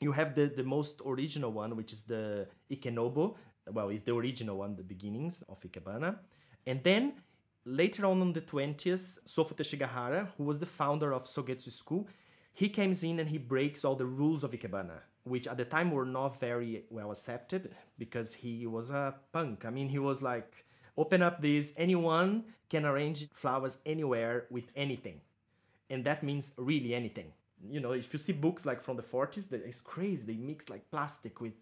You 0.00 0.12
have 0.12 0.34
the, 0.34 0.46
the 0.46 0.62
most 0.62 1.02
original 1.04 1.52
one, 1.52 1.76
which 1.76 1.92
is 1.92 2.02
the 2.02 2.46
Ikenobo. 2.70 3.36
Well, 3.70 3.90
it's 3.90 4.02
the 4.02 4.14
original 4.14 4.56
one, 4.56 4.76
the 4.76 4.82
beginnings 4.82 5.42
of 5.48 5.60
Ikebana. 5.60 6.16
And 6.66 6.82
then 6.82 7.14
later 7.64 8.06
on 8.06 8.22
in 8.22 8.32
the 8.32 8.40
20s, 8.40 9.18
Sofu 9.26 9.54
Teshigahara, 9.54 10.28
who 10.38 10.44
was 10.44 10.58
the 10.58 10.66
founder 10.66 11.12
of 11.12 11.24
Sogetsu 11.24 11.70
School, 11.70 12.08
he 12.52 12.68
comes 12.70 13.04
in 13.04 13.20
and 13.20 13.28
he 13.28 13.38
breaks 13.38 13.84
all 13.84 13.94
the 13.94 14.06
rules 14.06 14.42
of 14.42 14.52
Ikebana, 14.52 15.00
which 15.24 15.46
at 15.46 15.58
the 15.58 15.66
time 15.66 15.90
were 15.90 16.06
not 16.06 16.40
very 16.40 16.84
well 16.90 17.10
accepted 17.10 17.74
because 17.98 18.34
he 18.34 18.66
was 18.66 18.90
a 18.90 19.14
punk. 19.32 19.66
I 19.66 19.70
mean, 19.70 19.90
he 19.90 19.98
was 19.98 20.22
like, 20.22 20.64
open 20.96 21.22
up 21.22 21.42
this, 21.42 21.74
anyone 21.76 22.44
can 22.70 22.86
arrange 22.86 23.28
flowers 23.32 23.78
anywhere 23.84 24.46
with 24.50 24.64
anything 24.74 25.20
and 25.90 26.04
that 26.04 26.22
means 26.22 26.52
really 26.56 26.94
anything. 26.94 27.32
You 27.68 27.80
know 27.80 27.92
if 27.92 28.12
you 28.12 28.18
see 28.18 28.32
books 28.32 28.64
like 28.64 28.80
from 28.80 28.96
the 28.96 29.02
40s 29.02 29.52
it's 29.52 29.80
crazy. 29.80 30.32
They 30.32 30.38
mix 30.38 30.70
like 30.70 30.90
plastic 30.90 31.40
with 31.40 31.52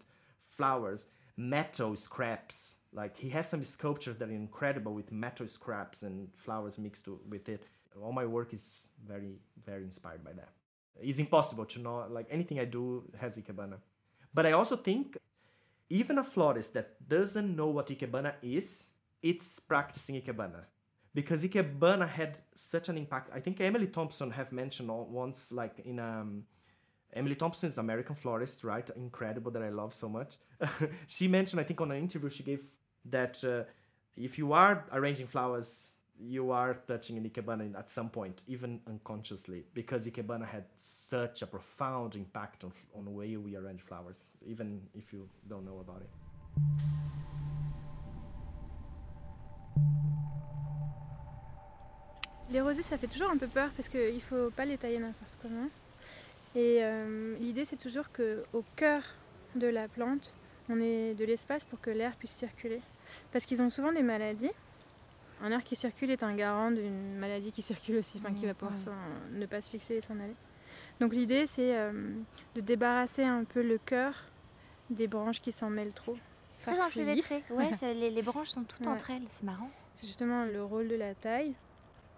flowers 0.47 1.07
metal 1.35 1.95
scraps. 1.95 2.75
Like 2.91 3.17
he 3.17 3.29
has 3.29 3.49
some 3.49 3.63
sculptures 3.63 4.17
that 4.17 4.29
are 4.29 4.31
incredible 4.31 4.93
with 4.93 5.11
metal 5.11 5.47
scraps 5.47 6.03
and 6.03 6.29
flowers 6.35 6.77
mixed 6.77 7.07
with 7.07 7.47
it. 7.49 7.63
All 8.01 8.11
my 8.11 8.25
work 8.25 8.53
is 8.53 8.89
very 9.05 9.39
very 9.65 9.83
inspired 9.83 10.23
by 10.23 10.33
that. 10.33 10.49
It's 11.01 11.19
impossible 11.19 11.65
to 11.65 11.79
know 11.79 12.05
like 12.09 12.27
anything 12.29 12.59
i 12.59 12.65
do 12.65 13.03
has 13.19 13.37
ikebana. 13.37 13.77
But 14.33 14.45
i 14.45 14.51
also 14.51 14.75
think 14.75 15.17
even 15.89 16.17
a 16.19 16.23
florist 16.23 16.73
that 16.73 17.07
doesn't 17.07 17.55
know 17.55 17.67
what 17.67 17.87
ikebana 17.87 18.33
is 18.41 18.91
it's 19.21 19.59
practicing 19.59 20.21
ikebana 20.21 20.63
because 21.13 21.43
Ikebana 21.43 22.07
had 22.07 22.37
such 22.53 22.89
an 22.89 22.97
impact. 22.97 23.31
I 23.33 23.39
think 23.39 23.59
Emily 23.59 23.87
Thompson 23.87 24.31
have 24.31 24.51
mentioned 24.51 24.89
once, 24.89 25.51
like 25.51 25.79
in 25.85 25.99
um, 25.99 26.43
Emily 27.13 27.35
Thompson 27.35 27.69
is 27.69 27.77
American 27.77 28.15
florist, 28.15 28.63
right? 28.63 28.89
Incredible 28.95 29.51
that 29.51 29.63
I 29.63 29.69
love 29.69 29.93
so 29.93 30.07
much. 30.07 30.37
she 31.07 31.27
mentioned, 31.27 31.59
I 31.59 31.63
think, 31.63 31.81
on 31.81 31.91
an 31.91 31.97
interview 31.97 32.29
she 32.29 32.43
gave 32.43 32.63
that 33.05 33.43
uh, 33.43 33.63
if 34.15 34.37
you 34.37 34.53
are 34.53 34.85
arranging 34.91 35.27
flowers, 35.27 35.93
you 36.19 36.51
are 36.51 36.73
touching 36.85 37.17
an 37.17 37.27
Ikebana 37.27 37.77
at 37.77 37.89
some 37.89 38.09
point, 38.09 38.43
even 38.47 38.81
unconsciously, 38.87 39.63
because 39.73 40.05
Ikebana 40.05 40.45
had 40.45 40.65
such 40.77 41.41
a 41.41 41.47
profound 41.47 42.15
impact 42.15 42.65
on, 42.65 42.73
on 42.95 43.05
the 43.05 43.11
way 43.11 43.37
we 43.37 43.55
arrange 43.55 43.81
flowers, 43.81 44.25
even 44.45 44.81
if 44.93 45.13
you 45.13 45.29
don't 45.47 45.65
know 45.65 45.79
about 45.79 46.01
it. 46.01 46.09
Les 52.51 52.61
rosés, 52.61 52.81
ça 52.81 52.97
fait 52.97 53.07
toujours 53.07 53.29
un 53.29 53.37
peu 53.37 53.47
peur 53.47 53.69
parce 53.75 53.89
qu'il 53.89 54.15
ne 54.15 54.19
faut 54.19 54.49
pas 54.49 54.65
les 54.65 54.77
tailler 54.77 54.97
n'importe 54.97 55.37
comment. 55.41 55.69
Et 56.55 56.79
euh, 56.81 57.37
l'idée, 57.39 57.63
c'est 57.63 57.77
toujours 57.77 58.05
qu'au 58.11 58.63
cœur 58.75 59.03
de 59.55 59.67
la 59.67 59.87
plante, 59.87 60.33
on 60.67 60.79
ait 60.81 61.13
de 61.13 61.25
l'espace 61.25 61.63
pour 61.63 61.79
que 61.79 61.91
l'air 61.91 62.15
puisse 62.15 62.31
circuler. 62.31 62.81
Parce 63.31 63.45
qu'ils 63.45 63.61
ont 63.61 63.69
souvent 63.69 63.91
des 63.91 64.01
maladies. 64.01 64.49
Un 65.41 65.51
air 65.51 65.63
qui 65.63 65.75
circule 65.75 66.09
est 66.09 66.23
un 66.23 66.35
garant 66.35 66.71
d'une 66.71 67.17
maladie 67.17 67.51
qui 67.51 67.61
circule 67.61 67.97
aussi, 67.97 68.19
enfin 68.21 68.33
qui 68.33 68.45
va 68.45 68.53
pouvoir 68.53 68.77
ne 69.31 69.45
pas 69.45 69.61
se 69.61 69.69
fixer 69.69 69.95
et 69.95 70.01
s'en 70.01 70.19
aller. 70.19 70.35
Donc 70.99 71.13
l'idée, 71.13 71.47
c'est 71.47 71.77
euh, 71.77 71.91
de 72.55 72.61
débarrasser 72.61 73.23
un 73.23 73.43
peu 73.45 73.61
le 73.61 73.77
cœur 73.77 74.15
des 74.89 75.07
branches 75.07 75.39
qui 75.39 75.51
s'en 75.51 75.69
mêlent 75.69 75.93
trop. 75.93 76.17
Très 76.63 76.81
enchevêtré. 76.81 77.43
Ouais, 77.51 77.69
les, 77.81 78.09
les, 78.09 78.21
branches 78.21 78.49
sont 78.49 78.63
toutes 78.63 78.85
entre 78.87 79.11
elles, 79.11 79.23
c'est 79.29 79.43
marrant. 79.43 79.69
C'est 79.95 80.07
justement 80.07 80.43
le 80.43 80.61
rôle 80.61 80.89
de 80.89 80.95
la 80.95 81.15
taille 81.15 81.53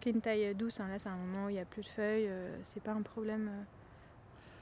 qui 0.01 0.09
une 0.09 0.21
taille 0.21 0.53
douce. 0.55 0.79
Hein. 0.79 0.87
Là, 0.89 0.99
c'est 0.99 1.09
un 1.09 1.15
moment 1.15 1.45
où 1.45 1.49
il 1.49 1.53
n'y 1.53 1.59
a 1.59 1.65
plus 1.65 1.83
de 1.83 1.87
feuilles, 1.87 2.27
euh, 2.27 2.57
c'est 2.63 2.83
pas 2.83 2.91
un 2.91 3.01
problème. 3.01 3.49
Euh. 3.49 3.63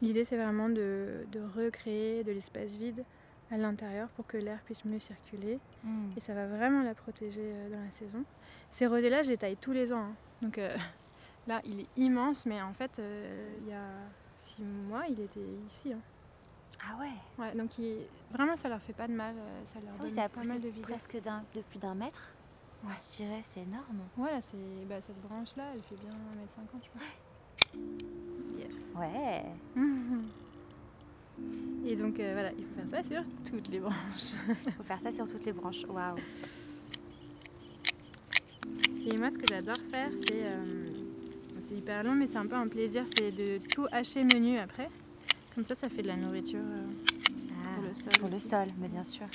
L'idée, 0.02 0.24
c'est 0.24 0.38
vraiment 0.38 0.70
de, 0.70 1.26
recréer 1.56 2.24
de 2.24 2.32
l'espace 2.32 2.76
vide 2.76 3.04
à 3.52 3.58
l'intérieur 3.58 4.10
pour 4.10 4.28
que 4.28 4.38
l'air 4.38 4.60
puisse 4.64 4.86
mieux 4.86 5.00
circuler. 5.00 5.60
Hmm. 5.84 6.12
Et 6.16 6.20
ça 6.20 6.34
va 6.36 6.46
vraiment 6.46 6.84
la 6.84 6.94
protéger 6.94 7.42
euh, 7.44 7.70
dans 7.70 7.84
la 7.84 7.92
saison. 7.92 8.24
Ces 8.70 8.86
rosés-là, 8.86 9.24
je 9.24 9.30
les 9.30 9.38
taille 9.38 9.58
tous 9.58 9.72
les 9.72 9.92
ans. 9.92 10.04
Hein. 10.04 10.16
Donc 10.42 10.60
là, 11.48 11.62
il 11.66 11.82
est 11.82 11.88
immense, 11.98 12.46
mais 12.46 12.62
en 12.62 12.74
fait, 12.74 13.02
il 13.62 13.68
y 13.68 13.74
a 13.74 13.88
six 14.38 14.62
mois, 14.62 15.06
il 15.10 15.20
était 15.20 15.40
ici. 15.66 15.92
Hein. 15.94 16.00
Ah 16.82 16.98
ouais 17.00 17.12
Ouais, 17.44 17.56
donc 17.56 17.72
vraiment, 18.32 18.56
ça 18.56 18.70
leur 18.70 18.82
fait 18.82 18.94
pas 18.94 19.08
de 19.08 19.14
mal. 19.14 19.36
Ça 19.66 19.80
leur 19.80 19.96
donne 19.96 20.30
pas 20.30 20.48
mal 20.48 20.62
de 20.62 20.70
vie. 20.70 20.82
presque 20.82 21.18
de 21.18 21.62
plus 21.62 21.80
d'un 21.80 21.96
mètre 21.96 22.32
Ouais. 22.84 22.94
Je 23.12 23.18
dirais, 23.18 23.44
c'est 23.54 23.62
énorme. 23.62 24.02
Voilà, 24.16 24.40
c'est 24.42 24.86
bah, 24.88 25.02
cette 25.02 25.20
branche-là, 25.22 25.74
elle 25.74 25.82
fait 25.82 25.96
bien 25.96 26.12
1m50, 26.12 26.84
je 26.84 26.90
pense. 26.94 27.04
Yes. 28.58 28.76
Ouais. 28.98 29.44
Et 31.86 31.96
donc 31.96 32.20
euh, 32.20 32.34
voilà, 32.34 32.52
il 32.58 32.66
faut 32.66 32.74
faire 32.76 32.90
ça 33.04 33.10
sur 33.10 33.24
toutes 33.50 33.70
les 33.70 33.80
branches. 33.80 34.34
Il 34.66 34.72
faut 34.74 34.84
faire 34.84 35.00
ça 35.02 35.12
sur 35.12 35.30
toutes 35.30 35.46
les 35.46 35.54
branches. 35.54 35.86
Waouh. 35.86 36.18
Et 39.06 39.18
moi, 39.18 39.32
ce 39.32 39.38
que 39.38 39.48
j'adore 39.48 39.78
faire, 39.92 40.12
c'est. 40.28 40.44
Euh, 40.44 40.90
c'est 41.70 41.76
hyper 41.76 42.04
long, 42.04 42.16
mais 42.16 42.26
c'est 42.26 42.38
un 42.38 42.48
peu 42.48 42.56
un 42.56 42.68
plaisir, 42.68 43.06
c'est 43.16 43.32
de 43.32 43.60
tout 43.60 43.86
hacher 43.92 44.24
menu 44.24 44.58
après. 44.58 44.90
Comme 45.54 45.64
ça, 45.64 45.76
ça 45.76 45.88
fait 45.88 46.02
de 46.02 46.08
la 46.08 46.16
nourriture 46.16 46.60
euh, 46.60 46.88
ah, 47.64 47.68
pour 47.76 47.84
le 47.84 47.94
sol. 47.94 48.12
Pour 48.20 48.30
le 48.30 48.40
sol, 48.40 48.68
mais 48.80 48.88
bien 48.88 49.04
sûr. 49.04 49.28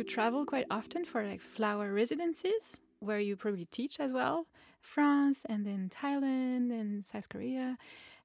To 0.00 0.04
travel 0.04 0.46
quite 0.46 0.64
often 0.70 1.04
for 1.04 1.22
like 1.26 1.42
flower 1.42 1.92
residencies 1.92 2.80
where 3.00 3.20
you 3.20 3.36
probably 3.36 3.66
teach 3.66 4.00
as 4.00 4.12
well 4.14 4.46
france 4.80 5.40
and 5.46 5.66
then 5.66 5.90
thailand 5.94 6.70
and 6.70 7.06
south 7.06 7.28
korea. 7.28 7.76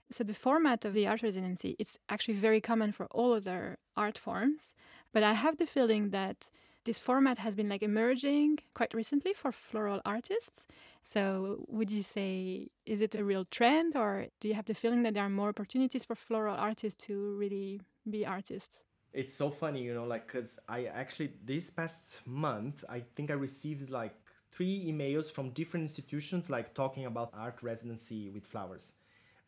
So 0.10 0.24
the 0.24 0.34
format 0.34 0.86
of 0.86 0.94
the 0.94 1.06
art 1.08 1.22
residency 1.22 1.76
it's 1.78 1.98
actually 2.08 2.36
very 2.36 2.62
common 2.62 2.94
for 2.94 3.08
all 3.08 3.34
other 3.34 3.78
art 3.98 4.18
forms 4.18 4.74
but 5.12 5.22
i 5.24 5.34
have 5.34 5.58
the 5.58 5.66
feeling 5.66 6.12
that 6.12 6.50
this 6.86 7.00
format 7.00 7.40
has 7.40 7.56
been 7.56 7.68
like 7.68 7.84
emerging 7.84 8.60
quite 8.76 8.94
recently 8.94 9.34
for 9.34 9.52
floral 9.52 10.02
artists. 10.06 10.68
So 11.04 11.66
would 11.68 11.90
you 11.90 12.04
say 12.04 12.68
is 12.86 13.02
it 13.02 13.16
a 13.16 13.24
real 13.24 13.46
trend 13.46 13.96
or 13.96 14.28
do 14.40 14.48
you 14.48 14.54
have 14.54 14.68
the 14.68 14.76
feeling 14.76 15.02
that 15.02 15.16
there 15.16 15.24
are 15.24 15.40
more 15.42 15.50
opportunities 15.50 16.06
for 16.06 16.14
floral 16.14 16.56
artists 16.56 17.04
to 17.08 17.36
really 17.40 17.82
be 18.08 18.24
artists 18.24 18.84
it's 19.16 19.34
so 19.34 19.50
funny, 19.50 19.82
you 19.82 19.94
know, 19.94 20.04
like, 20.04 20.28
cause 20.28 20.60
I 20.68 20.86
actually, 20.86 21.32
this 21.44 21.70
past 21.70 22.22
month, 22.28 22.84
I 22.90 23.02
think 23.16 23.32
I 23.32 23.36
received 23.36 23.90
like 23.90 24.14
three 24.52 24.92
emails 24.92 25.32
from 25.32 25.52
different 25.52 25.86
institutions, 25.86 26.50
like 26.50 26.74
talking 26.74 27.06
about 27.06 27.32
art 27.34 27.60
residency 27.62 28.30
with 28.30 28.46
flowers. 28.46 28.94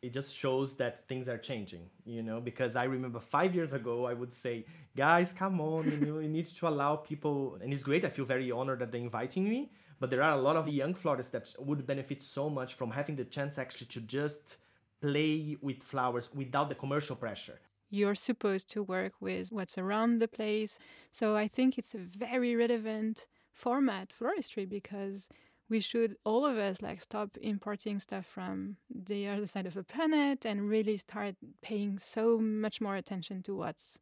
It 0.01 0.13
just 0.13 0.33
shows 0.33 0.75
that 0.75 1.05
things 1.09 1.27
are 1.27 1.37
changing, 1.37 1.89
you 2.05 2.23
know, 2.23 2.39
because 2.39 2.77
I 2.77 2.85
remember 2.85 3.19
five 3.19 3.53
years 3.53 3.73
ago, 3.73 4.05
I 4.05 4.13
would 4.13 4.31
say, 4.31 4.65
guys, 4.95 5.33
come 5.33 5.59
on, 5.59 5.91
you 5.91 5.97
know, 5.97 6.19
you 6.19 6.29
need 6.29 6.45
to 6.45 6.67
allow 6.67 6.95
people, 6.95 7.57
and 7.61 7.73
it's 7.73 7.83
great. 7.83 8.05
I 8.05 8.09
feel 8.09 8.25
very 8.25 8.49
honored 8.51 8.79
that 8.79 8.93
they're 8.93 9.01
inviting 9.01 9.49
me, 9.49 9.71
but 9.99 10.09
there 10.09 10.23
are 10.23 10.37
a 10.37 10.41
lot 10.41 10.55
of 10.55 10.69
young 10.69 10.93
florists 10.93 11.31
that 11.33 11.53
would 11.59 11.85
benefit 11.85 12.21
so 12.21 12.49
much 12.49 12.75
from 12.75 12.91
having 12.91 13.17
the 13.17 13.25
chance 13.25 13.57
actually 13.57 13.87
to 13.87 14.01
just 14.01 14.57
play 15.01 15.57
with 15.61 15.83
flowers 15.83 16.33
without 16.33 16.69
the 16.69 16.75
commercial 16.75 17.15
pressure 17.15 17.59
you're 17.89 18.15
supposed 18.15 18.69
to 18.71 18.83
work 18.83 19.13
with 19.19 19.51
what's 19.51 19.77
around 19.77 20.19
the 20.19 20.27
place. 20.27 20.79
So 21.11 21.35
I 21.35 21.47
think 21.47 21.77
it's 21.77 21.93
a 21.93 21.99
very 21.99 22.55
relevant 22.55 23.27
format, 23.53 24.09
floristry, 24.09 24.67
because 24.67 25.29
we 25.69 25.79
should 25.79 26.15
all 26.23 26.45
of 26.45 26.57
us 26.57 26.81
like 26.81 27.01
stop 27.01 27.37
importing 27.41 27.99
stuff 27.99 28.25
from 28.25 28.77
the 28.89 29.27
other 29.27 29.47
side 29.47 29.65
of 29.65 29.73
the 29.73 29.83
planet 29.83 30.45
and 30.45 30.69
really 30.69 30.97
start 30.97 31.35
paying 31.61 31.99
so 31.99 32.37
much 32.37 32.79
more 32.79 32.95
attention 32.95 33.43
to 33.43 33.55
what's 33.55 33.99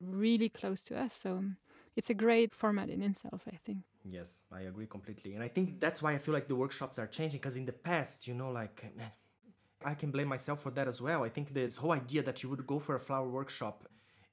really 0.00 0.48
close 0.48 0.82
to 0.82 0.98
us. 0.98 1.14
So 1.14 1.44
it's 1.96 2.10
a 2.10 2.14
great 2.14 2.54
format 2.54 2.90
in 2.90 3.02
itself, 3.02 3.42
I 3.46 3.58
think. 3.64 3.78
Yes, 4.04 4.42
I 4.52 4.62
agree 4.62 4.86
completely. 4.86 5.34
And 5.34 5.42
I 5.42 5.48
think 5.48 5.80
that's 5.80 6.02
why 6.02 6.12
I 6.12 6.18
feel 6.18 6.34
like 6.34 6.48
the 6.48 6.56
workshops 6.56 6.98
are 6.98 7.06
changing 7.06 7.40
because 7.40 7.56
in 7.56 7.64
the 7.64 7.72
past, 7.72 8.26
you 8.26 8.34
know, 8.34 8.50
like 8.50 8.84
I 9.84 9.94
can 9.94 10.10
blame 10.10 10.28
myself 10.28 10.62
for 10.62 10.70
that 10.70 10.88
as 10.88 11.00
well. 11.00 11.22
I 11.24 11.28
think 11.28 11.54
this 11.54 11.76
whole 11.76 11.92
idea 11.92 12.22
that 12.22 12.42
you 12.42 12.48
would 12.50 12.66
go 12.66 12.78
for 12.78 12.94
a 12.94 13.00
flower 13.00 13.28
workshop 13.28 13.88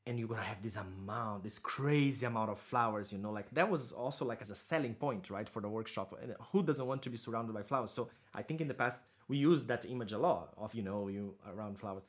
and 0.08 0.18
you're 0.18 0.28
gonna 0.28 0.42
have 0.42 0.64
this 0.64 0.78
amount, 0.78 1.44
this 1.44 1.60
crazy 1.60 2.26
amount 2.26 2.50
of 2.50 2.60
flowers, 2.60 3.12
you 3.14 3.20
know, 3.20 3.32
like 3.32 3.50
that 3.52 3.70
was 3.70 3.92
also 3.92 4.26
like 4.26 4.42
as 4.42 4.50
a 4.50 4.56
selling 4.56 4.96
point, 4.96 5.30
right, 5.30 5.48
for 5.48 5.62
the 5.62 5.70
workshop. 5.70 6.18
And 6.22 6.36
who 6.52 6.64
doesn't 6.64 6.88
want 6.88 7.02
to 7.04 7.10
be 7.10 7.18
surrounded 7.18 7.54
by 7.54 7.64
flowers? 7.64 7.92
So 7.92 8.10
I 8.34 8.42
think 8.42 8.62
in 8.62 8.68
the 8.68 8.74
past 8.74 9.02
we 9.28 9.38
used 9.38 9.68
that 9.68 9.86
image 9.86 10.12
a 10.12 10.18
lot 10.18 10.54
of, 10.58 10.74
you 10.74 10.82
know, 10.82 11.08
you 11.08 11.36
around 11.48 11.80
flowers. 11.80 12.04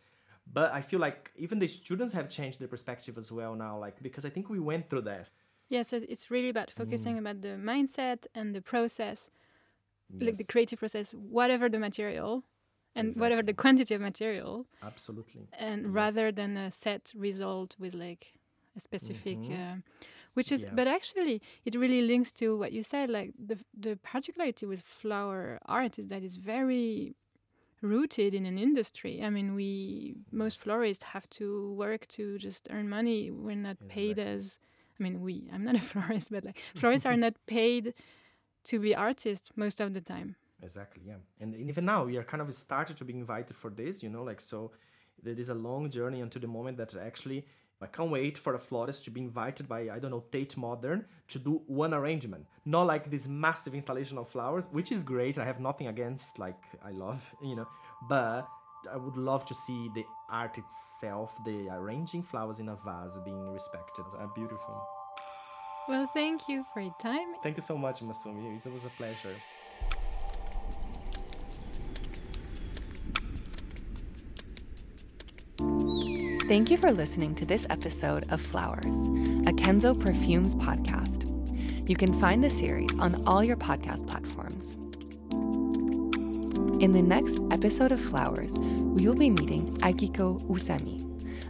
But 0.50 0.72
I 0.72 0.80
feel 0.80 1.00
like 1.00 1.30
even 1.36 1.58
the 1.58 1.68
students 1.68 2.12
have 2.14 2.28
changed 2.28 2.58
their 2.60 2.68
perspective 2.68 3.18
as 3.18 3.30
well 3.30 3.54
now, 3.54 3.78
like 3.78 4.02
because 4.02 4.24
I 4.24 4.30
think 4.30 4.48
we 4.48 4.58
went 4.58 4.88
through 4.88 5.02
that. 5.02 5.30
Yeah, 5.68 5.82
so 5.82 6.00
it's 6.08 6.30
really 6.30 6.48
about 6.48 6.70
focusing 6.70 7.16
Mm. 7.16 7.20
about 7.20 7.42
the 7.42 7.56
mindset 7.72 8.26
and 8.34 8.54
the 8.54 8.60
process, 8.60 9.30
like 10.18 10.36
the 10.36 10.44
creative 10.44 10.78
process, 10.78 11.12
whatever 11.14 11.68
the 11.68 11.78
material 11.78 12.44
and 12.94 13.06
whatever 13.16 13.42
the 13.42 13.50
Exactly. 13.50 13.62
quantity 13.62 13.94
of 13.94 14.00
material, 14.00 14.66
absolutely. 14.82 15.48
and 15.58 15.82
Yes. 15.84 15.92
rather 15.94 16.32
than 16.32 16.56
a 16.56 16.70
set 16.70 17.12
result 17.14 17.76
with 17.78 17.94
like 17.94 18.32
a 18.76 18.80
specific 18.80 19.38
Mhm. 19.38 19.52
uh, 19.60 19.76
which 20.34 20.50
is 20.50 20.62
Yeah. 20.62 20.70
but 20.74 20.86
actually 20.86 21.42
it 21.64 21.74
really 21.74 22.02
links 22.02 22.32
to 22.32 22.56
what 22.56 22.72
you 22.72 22.82
said 22.82 23.10
like 23.10 23.30
the 23.38 23.56
the 23.86 23.96
particularity 23.96 24.64
with 24.66 24.80
flower 24.82 25.58
art 25.66 25.98
is 25.98 26.06
that 26.08 26.22
it's 26.22 26.36
very 26.36 27.14
rooted 27.82 28.32
in 28.34 28.46
an 28.46 28.58
industry 28.58 29.22
i 29.22 29.28
mean 29.28 29.54
we 29.54 30.14
most 30.30 30.56
florists 30.58 31.02
have 31.14 31.28
to 31.28 31.72
work 31.74 32.06
to 32.08 32.38
just 32.38 32.68
earn 32.70 32.88
money 32.88 33.30
we're 33.30 33.56
not 33.68 33.76
paid 33.88 34.18
as 34.18 34.58
i 34.98 35.02
mean 35.02 35.20
we 35.20 35.34
i'm 35.52 35.64
not 35.64 35.74
a 35.74 35.80
florist 35.90 36.30
but 36.30 36.44
like 36.44 36.58
florists 36.80 37.04
are 37.04 37.16
not 37.16 37.34
paid 37.46 37.92
to 38.64 38.78
be 38.78 38.94
artists 38.94 39.50
most 39.56 39.80
of 39.80 39.92
the 39.94 40.00
time 40.00 40.36
Exactly, 40.62 41.02
yeah. 41.06 41.16
And 41.40 41.54
even 41.56 41.84
now, 41.84 42.04
we 42.04 42.16
are 42.16 42.22
kind 42.22 42.40
of 42.40 42.54
started 42.54 42.96
to 42.98 43.04
be 43.04 43.14
invited 43.14 43.56
for 43.56 43.70
this, 43.70 44.02
you 44.02 44.08
know, 44.08 44.22
like 44.22 44.40
so. 44.40 44.72
There 45.22 45.34
is 45.38 45.48
a 45.50 45.54
long 45.54 45.90
journey 45.90 46.20
until 46.20 46.40
the 46.40 46.48
moment 46.48 46.78
that 46.78 46.96
actually 46.96 47.46
I 47.80 47.86
can't 47.86 48.10
wait 48.10 48.38
for 48.38 48.54
a 48.54 48.58
florist 48.58 49.04
to 49.04 49.10
be 49.10 49.20
invited 49.20 49.68
by 49.68 49.88
I 49.90 49.98
don't 49.98 50.12
know 50.12 50.24
Tate 50.30 50.56
Modern 50.56 51.04
to 51.28 51.38
do 51.38 51.62
one 51.66 51.92
arrangement, 51.92 52.46
not 52.64 52.86
like 52.86 53.10
this 53.10 53.26
massive 53.26 53.74
installation 53.74 54.18
of 54.18 54.28
flowers, 54.28 54.64
which 54.70 54.92
is 54.92 55.02
great. 55.02 55.36
I 55.38 55.44
have 55.44 55.60
nothing 55.60 55.88
against, 55.88 56.38
like 56.38 56.62
I 56.84 56.90
love, 56.92 57.30
you 57.42 57.56
know, 57.56 57.66
but 58.08 58.48
I 58.90 58.96
would 58.96 59.16
love 59.16 59.44
to 59.46 59.54
see 59.54 59.90
the 59.94 60.04
art 60.30 60.58
itself, 60.58 61.36
the 61.44 61.68
arranging 61.70 62.22
flowers 62.22 62.60
in 62.60 62.68
a 62.68 62.76
vase 62.76 63.18
being 63.24 63.52
respected. 63.52 64.04
Are 64.18 64.30
beautiful. 64.34 64.80
well 65.88 66.08
thank 66.14 66.48
you 66.48 66.64
for 66.72 66.80
your 66.80 66.94
time 67.00 67.28
Thank 67.42 67.56
you 67.56 67.62
so 67.62 67.76
much, 67.76 68.00
Masami. 68.00 68.64
It 68.64 68.72
was 68.72 68.84
a 68.84 68.90
pleasure. 68.90 69.34
Thank 76.52 76.70
you 76.70 76.76
for 76.76 76.92
listening 76.92 77.34
to 77.36 77.46
this 77.46 77.66
episode 77.70 78.30
of 78.30 78.38
Flowers, 78.38 78.84
a 78.84 79.54
Kenzo 79.54 79.98
Perfumes 79.98 80.54
podcast. 80.54 81.24
You 81.88 81.96
can 81.96 82.12
find 82.12 82.44
the 82.44 82.50
series 82.50 82.90
on 82.98 83.26
all 83.26 83.42
your 83.42 83.56
podcast 83.56 84.06
platforms. 84.06 84.74
In 86.82 86.92
the 86.92 87.00
next 87.00 87.40
episode 87.50 87.90
of 87.90 87.98
Flowers, 87.98 88.52
we 88.52 89.08
will 89.08 89.14
be 89.14 89.30
meeting 89.30 89.78
Akiko 89.78 90.46
Usami, 90.46 91.00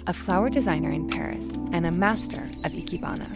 a 0.06 0.12
flower 0.12 0.48
designer 0.48 0.92
in 0.92 1.08
Paris 1.08 1.46
and 1.72 1.84
a 1.84 1.90
master 1.90 2.44
of 2.62 2.70
Ikebana. 2.70 3.26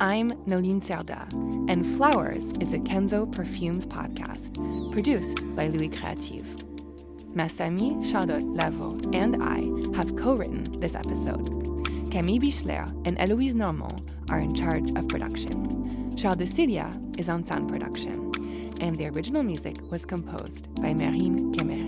I'm 0.00 0.32
Nolyne 0.48 0.82
Cerda, 0.82 1.32
and 1.70 1.86
Flowers 1.86 2.50
is 2.58 2.72
a 2.72 2.80
Kenzo 2.80 3.30
Perfumes 3.30 3.86
podcast 3.86 4.90
produced 4.90 5.54
by 5.54 5.68
Louie 5.68 5.90
Creative. 5.90 6.63
Masami, 7.34 8.04
Charlotte 8.10 8.44
Lavault, 8.44 9.14
and 9.14 9.42
I 9.42 9.62
have 9.96 10.16
co 10.16 10.34
written 10.34 10.64
this 10.80 10.94
episode. 10.94 11.48
Camille 12.10 12.40
Bichler 12.40 12.88
and 13.06 13.18
Eloise 13.18 13.54
Normand 13.54 14.00
are 14.30 14.38
in 14.38 14.54
charge 14.54 14.88
of 14.96 15.08
production. 15.08 16.14
Charles 16.16 16.38
de 16.38 16.46
Cillia 16.46 17.18
is 17.18 17.28
on 17.28 17.44
sound 17.44 17.68
production. 17.68 18.30
And 18.80 18.96
the 18.98 19.08
original 19.08 19.42
music 19.42 19.76
was 19.90 20.04
composed 20.04 20.72
by 20.80 20.94
Marine 20.94 21.52
Quéméré. 21.52 21.83